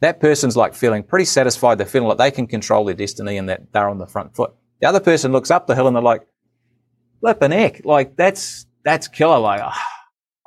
That 0.00 0.20
person's 0.20 0.56
like 0.56 0.74
feeling 0.74 1.02
pretty 1.02 1.24
satisfied. 1.24 1.78
They're 1.78 1.86
feeling 1.86 2.08
like 2.08 2.18
they 2.18 2.30
can 2.30 2.46
control 2.46 2.84
their 2.84 2.94
destiny 2.94 3.36
and 3.36 3.48
that 3.48 3.72
they're 3.72 3.88
on 3.88 3.98
the 3.98 4.06
front 4.06 4.36
foot. 4.36 4.52
The 4.80 4.88
other 4.88 5.00
person 5.00 5.32
looks 5.32 5.50
up 5.50 5.66
the 5.66 5.74
hill 5.74 5.86
and 5.86 5.96
they're 5.96 6.02
like, 6.02 6.26
flipping 7.20 7.50
heck. 7.50 7.84
Like 7.84 8.16
that's, 8.16 8.66
that's 8.84 9.08
killer. 9.08 9.38
Like, 9.38 9.60
oh, 9.64 9.72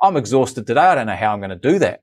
I'm 0.00 0.16
exhausted 0.16 0.66
today. 0.66 0.80
I 0.80 0.94
don't 0.94 1.06
know 1.06 1.16
how 1.16 1.32
I'm 1.32 1.40
going 1.40 1.50
to 1.50 1.56
do 1.56 1.80
that. 1.80 2.02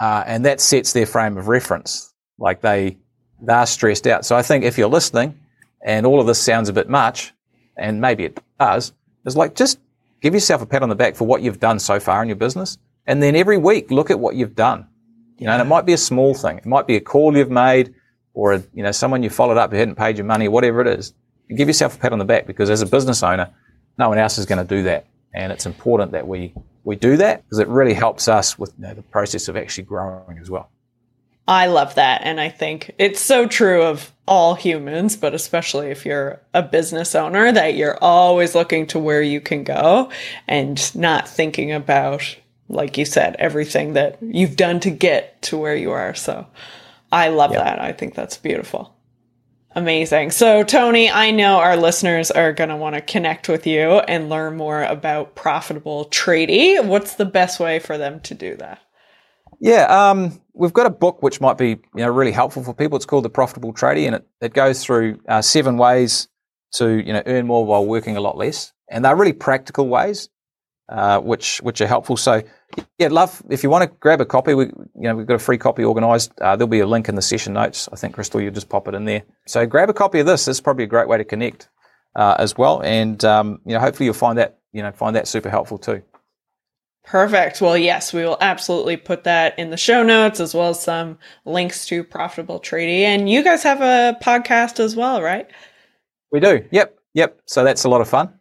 Uh, 0.00 0.24
and 0.26 0.46
that 0.46 0.60
sets 0.60 0.92
their 0.92 1.06
frame 1.06 1.36
of 1.36 1.48
reference. 1.48 2.12
Like 2.38 2.60
they, 2.60 2.98
they're 3.40 3.66
stressed 3.66 4.06
out. 4.06 4.24
So 4.24 4.34
I 4.36 4.42
think 4.42 4.64
if 4.64 4.78
you're 4.78 4.88
listening 4.88 5.38
and 5.84 6.06
all 6.06 6.20
of 6.20 6.26
this 6.26 6.40
sounds 6.40 6.68
a 6.68 6.72
bit 6.72 6.88
much, 6.88 7.32
and 7.76 8.00
maybe 8.00 8.24
it 8.24 8.40
does, 8.58 8.92
is 9.24 9.36
like 9.36 9.54
just 9.54 9.78
give 10.20 10.34
yourself 10.34 10.62
a 10.62 10.66
pat 10.66 10.82
on 10.82 10.88
the 10.88 10.94
back 10.94 11.14
for 11.14 11.26
what 11.26 11.42
you've 11.42 11.60
done 11.60 11.78
so 11.78 12.00
far 12.00 12.22
in 12.22 12.28
your 12.28 12.36
business. 12.36 12.78
And 13.06 13.22
then 13.22 13.36
every 13.36 13.58
week, 13.58 13.90
look 13.90 14.10
at 14.10 14.18
what 14.18 14.34
you've 14.34 14.54
done. 14.54 14.86
You 15.38 15.46
know, 15.46 15.52
and 15.52 15.62
it 15.62 15.66
might 15.66 15.84
be 15.84 15.92
a 15.92 15.98
small 15.98 16.34
thing. 16.34 16.58
It 16.58 16.66
might 16.66 16.86
be 16.86 16.96
a 16.96 17.00
call 17.00 17.36
you've 17.36 17.50
made 17.50 17.94
or, 18.34 18.54
a, 18.54 18.62
you 18.72 18.82
know, 18.82 18.92
someone 18.92 19.22
you 19.22 19.30
followed 19.30 19.58
up 19.58 19.70
who 19.70 19.76
hadn't 19.76 19.96
paid 19.96 20.16
your 20.16 20.26
money, 20.26 20.48
whatever 20.48 20.80
it 20.80 20.86
is. 20.86 21.14
And 21.48 21.58
give 21.58 21.68
yourself 21.68 21.96
a 21.96 21.98
pat 21.98 22.12
on 22.12 22.18
the 22.18 22.24
back 22.24 22.46
because 22.46 22.70
as 22.70 22.82
a 22.82 22.86
business 22.86 23.22
owner, 23.22 23.50
no 23.98 24.08
one 24.08 24.18
else 24.18 24.38
is 24.38 24.46
going 24.46 24.66
to 24.66 24.76
do 24.76 24.82
that. 24.84 25.06
And 25.34 25.52
it's 25.52 25.66
important 25.66 26.12
that 26.12 26.26
we, 26.26 26.54
we 26.84 26.96
do 26.96 27.16
that 27.18 27.44
because 27.44 27.58
it 27.58 27.68
really 27.68 27.94
helps 27.94 28.28
us 28.28 28.58
with 28.58 28.72
you 28.78 28.84
know, 28.86 28.94
the 28.94 29.02
process 29.02 29.48
of 29.48 29.56
actually 29.56 29.84
growing 29.84 30.38
as 30.38 30.50
well. 30.50 30.70
I 31.48 31.66
love 31.66 31.94
that. 31.94 32.22
And 32.24 32.40
I 32.40 32.48
think 32.48 32.92
it's 32.98 33.20
so 33.20 33.46
true 33.46 33.82
of 33.82 34.12
all 34.26 34.54
humans, 34.54 35.16
but 35.16 35.34
especially 35.34 35.90
if 35.90 36.04
you're 36.04 36.40
a 36.52 36.62
business 36.62 37.14
owner, 37.14 37.52
that 37.52 37.74
you're 37.74 37.98
always 38.02 38.54
looking 38.54 38.86
to 38.88 38.98
where 38.98 39.22
you 39.22 39.40
can 39.40 39.62
go 39.62 40.10
and 40.48 40.94
not 40.96 41.28
thinking 41.28 41.72
about, 41.72 42.36
like 42.68 42.98
you 42.98 43.04
said, 43.04 43.36
everything 43.38 43.92
that 43.92 44.18
you've 44.20 44.56
done 44.56 44.80
to 44.80 44.90
get 44.90 45.40
to 45.42 45.56
where 45.56 45.76
you 45.76 45.92
are. 45.92 46.14
So 46.14 46.46
I 47.12 47.28
love 47.28 47.52
yep. 47.52 47.62
that. 47.62 47.80
I 47.80 47.92
think 47.92 48.14
that's 48.14 48.36
beautiful. 48.36 48.92
Amazing. 49.76 50.30
So, 50.30 50.64
Tony, 50.64 51.10
I 51.10 51.30
know 51.30 51.58
our 51.58 51.76
listeners 51.76 52.30
are 52.30 52.54
going 52.54 52.70
to 52.70 52.76
want 52.76 52.94
to 52.94 53.02
connect 53.02 53.46
with 53.46 53.66
you 53.66 53.98
and 53.98 54.30
learn 54.30 54.56
more 54.56 54.82
about 54.82 55.34
Profitable 55.34 56.06
Tradie. 56.06 56.82
What's 56.82 57.16
the 57.16 57.26
best 57.26 57.60
way 57.60 57.78
for 57.78 57.98
them 57.98 58.20
to 58.20 58.34
do 58.34 58.56
that? 58.56 58.80
Yeah, 59.60 60.10
um, 60.10 60.40
we've 60.54 60.72
got 60.72 60.86
a 60.86 60.90
book 60.90 61.22
which 61.22 61.40
might 61.40 61.58
be 61.58 61.68
you 61.70 61.80
know 61.96 62.10
really 62.10 62.32
helpful 62.32 62.64
for 62.64 62.74
people. 62.74 62.96
It's 62.96 63.06
called 63.06 63.24
The 63.24 63.30
Profitable 63.30 63.72
Tradie, 63.74 64.06
and 64.06 64.16
it, 64.16 64.26
it 64.40 64.54
goes 64.54 64.84
through 64.84 65.20
uh, 65.28 65.42
seven 65.42 65.78
ways 65.78 66.28
to 66.74 66.90
you 66.90 67.12
know 67.12 67.22
earn 67.26 67.46
more 67.46 67.64
while 67.66 67.86
working 67.86 68.16
a 68.16 68.20
lot 68.20 68.36
less, 68.36 68.72
and 68.90 69.04
they're 69.04 69.16
really 69.16 69.32
practical 69.32 69.88
ways, 69.88 70.28
uh, 70.90 71.20
which 71.20 71.58
which 71.62 71.80
are 71.80 71.86
helpful. 71.86 72.16
So 72.16 72.42
yeah, 72.98 73.08
love 73.08 73.42
if 73.50 73.62
you 73.64 73.70
want 73.70 73.90
to 73.90 73.96
grab 74.00 74.20
a 74.20 74.26
copy. 74.26 74.54
We 74.54 74.66
you 74.66 74.74
know 75.02 75.16
we've 75.16 75.26
got 75.26 75.36
a 75.36 75.40
free 75.40 75.58
copy 75.58 75.84
organised. 75.84 76.32
Uh, 76.40 76.56
there'll 76.56 76.68
be 76.68 76.80
a 76.80 76.86
link 76.86 77.08
in 77.08 77.14
the 77.16 77.22
session 77.22 77.54
notes. 77.54 77.88
I 77.92 77.96
think 77.96 78.14
Crystal, 78.14 78.40
you'll 78.40 78.54
just 78.54 78.68
pop 78.68 78.88
it 78.88 78.94
in 78.94 79.04
there. 79.06 79.24
So 79.46 79.66
grab 79.66 79.90
a 79.90 79.94
copy 79.94 80.20
of 80.20 80.26
this. 80.26 80.46
This 80.46 80.58
is 80.58 80.60
probably 80.60 80.84
a 80.84 80.88
great 80.88 81.08
way 81.08 81.18
to 81.18 81.24
connect. 81.24 81.68
uh, 82.16 82.36
as 82.38 82.56
well. 82.56 82.82
And 82.82 83.22
um, 83.24 83.60
you 83.66 83.74
know, 83.74 83.80
hopefully 83.80 84.06
you'll 84.06 84.14
find 84.14 84.38
that 84.38 84.58
you 84.72 84.82
know 84.82 84.92
find 84.92 85.16
that 85.16 85.28
super 85.28 85.50
helpful 85.50 85.78
too. 85.78 86.02
Perfect. 87.06 87.60
Well, 87.60 87.78
yes, 87.78 88.12
we 88.12 88.24
will 88.24 88.36
absolutely 88.40 88.96
put 88.96 89.24
that 89.24 89.56
in 89.58 89.70
the 89.70 89.76
show 89.76 90.02
notes 90.02 90.40
as 90.40 90.54
well 90.54 90.70
as 90.70 90.82
some 90.82 91.18
links 91.44 91.86
to 91.86 92.02
Profitable 92.02 92.58
Tradie. 92.58 93.02
And 93.02 93.30
you 93.30 93.44
guys 93.44 93.62
have 93.62 93.80
a 93.80 94.18
podcast 94.20 94.80
as 94.80 94.96
well, 94.96 95.22
right? 95.22 95.48
We 96.32 96.40
do. 96.40 96.66
Yep. 96.72 96.98
Yep. 97.14 97.40
So 97.46 97.62
that's 97.62 97.84
a 97.84 97.88
lot 97.88 98.00
of 98.00 98.08
fun. 98.08 98.34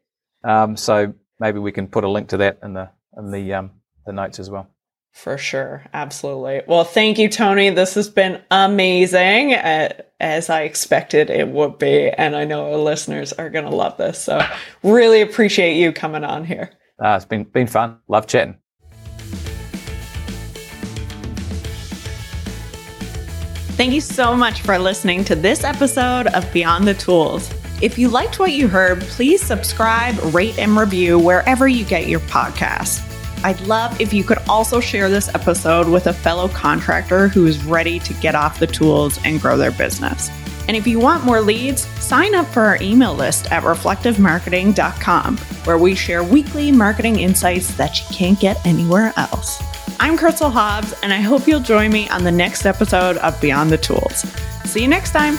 Um, 0.43 0.75
so 0.77 1.13
maybe 1.39 1.59
we 1.59 1.71
can 1.71 1.87
put 1.87 2.03
a 2.03 2.09
link 2.09 2.29
to 2.29 2.37
that 2.37 2.57
in 2.63 2.73
the 2.73 2.89
in 3.15 3.31
the 3.31 3.53
um, 3.53 3.71
the 4.05 4.13
notes 4.13 4.39
as 4.39 4.49
well. 4.49 4.67
For 5.13 5.37
sure. 5.37 5.85
Absolutely. 5.93 6.63
Well, 6.67 6.83
thank 6.83 7.17
you, 7.17 7.29
Tony. 7.29 7.69
This 7.69 7.93
has 7.93 8.09
been 8.09 8.41
amazing, 8.51 9.53
uh, 9.53 9.93
as 10.19 10.49
I 10.49 10.63
expected 10.63 11.29
it 11.29 11.47
would 11.47 11.77
be. 11.77 12.09
And 12.09 12.35
I 12.35 12.43
know 12.43 12.73
our 12.73 12.77
listeners 12.77 13.31
are 13.31 13.49
going 13.49 13.63
to 13.63 13.73
love 13.73 13.95
this. 13.95 14.21
So, 14.21 14.45
really 14.83 15.21
appreciate 15.21 15.77
you 15.77 15.93
coming 15.93 16.25
on 16.25 16.43
here. 16.43 16.71
Uh, 17.03 17.15
it's 17.15 17.25
been, 17.25 17.43
been 17.43 17.67
fun. 17.67 17.99
Love 18.07 18.27
chatting. 18.27 18.57
Thank 23.75 23.93
you 23.93 23.99
so 23.99 24.37
much 24.37 24.61
for 24.61 24.79
listening 24.79 25.25
to 25.25 25.35
this 25.35 25.65
episode 25.65 26.27
of 26.27 26.51
Beyond 26.53 26.87
the 26.87 26.93
Tools. 26.93 27.53
If 27.81 27.97
you 27.97 28.07
liked 28.07 28.39
what 28.39 28.53
you 28.53 28.69
heard, 28.69 29.01
please 29.01 29.41
subscribe, 29.41 30.15
rate, 30.33 30.57
and 30.57 30.77
review 30.77 31.19
wherever 31.19 31.67
you 31.67 31.83
get 31.83 32.07
your 32.07 32.21
podcasts. 32.21 33.01
I'd 33.43 33.59
love 33.61 33.99
if 33.99 34.13
you 34.13 34.23
could 34.23 34.37
also 34.47 34.79
share 34.79 35.09
this 35.09 35.27
episode 35.35 35.89
with 35.89 36.07
a 36.07 36.13
fellow 36.13 36.47
contractor 36.47 37.27
who 37.27 37.45
is 37.45 37.65
ready 37.65 37.99
to 37.99 38.13
get 38.15 38.33
off 38.33 38.59
the 38.59 38.67
tools 38.67 39.19
and 39.25 39.41
grow 39.41 39.57
their 39.57 39.71
business. 39.71 40.29
And 40.67 40.75
if 40.75 40.87
you 40.87 40.99
want 40.99 41.23
more 41.23 41.41
leads, 41.41 41.87
sign 42.03 42.35
up 42.35 42.47
for 42.47 42.63
our 42.63 42.77
email 42.81 43.13
list 43.13 43.51
at 43.51 43.63
reflectivemarketing.com, 43.63 45.37
where 45.37 45.77
we 45.77 45.95
share 45.95 46.23
weekly 46.23 46.71
marketing 46.71 47.19
insights 47.19 47.75
that 47.75 47.99
you 47.99 48.15
can't 48.15 48.39
get 48.39 48.65
anywhere 48.65 49.13
else. 49.17 49.61
I'm 49.99 50.17
Crystal 50.17 50.49
Hobbs, 50.49 50.93
and 51.03 51.13
I 51.13 51.17
hope 51.17 51.47
you'll 51.47 51.59
join 51.59 51.91
me 51.91 52.09
on 52.09 52.23
the 52.23 52.31
next 52.31 52.65
episode 52.65 53.17
of 53.17 53.39
Beyond 53.41 53.71
the 53.71 53.77
Tools. 53.77 54.25
See 54.65 54.81
you 54.81 54.87
next 54.87 55.11
time. 55.11 55.37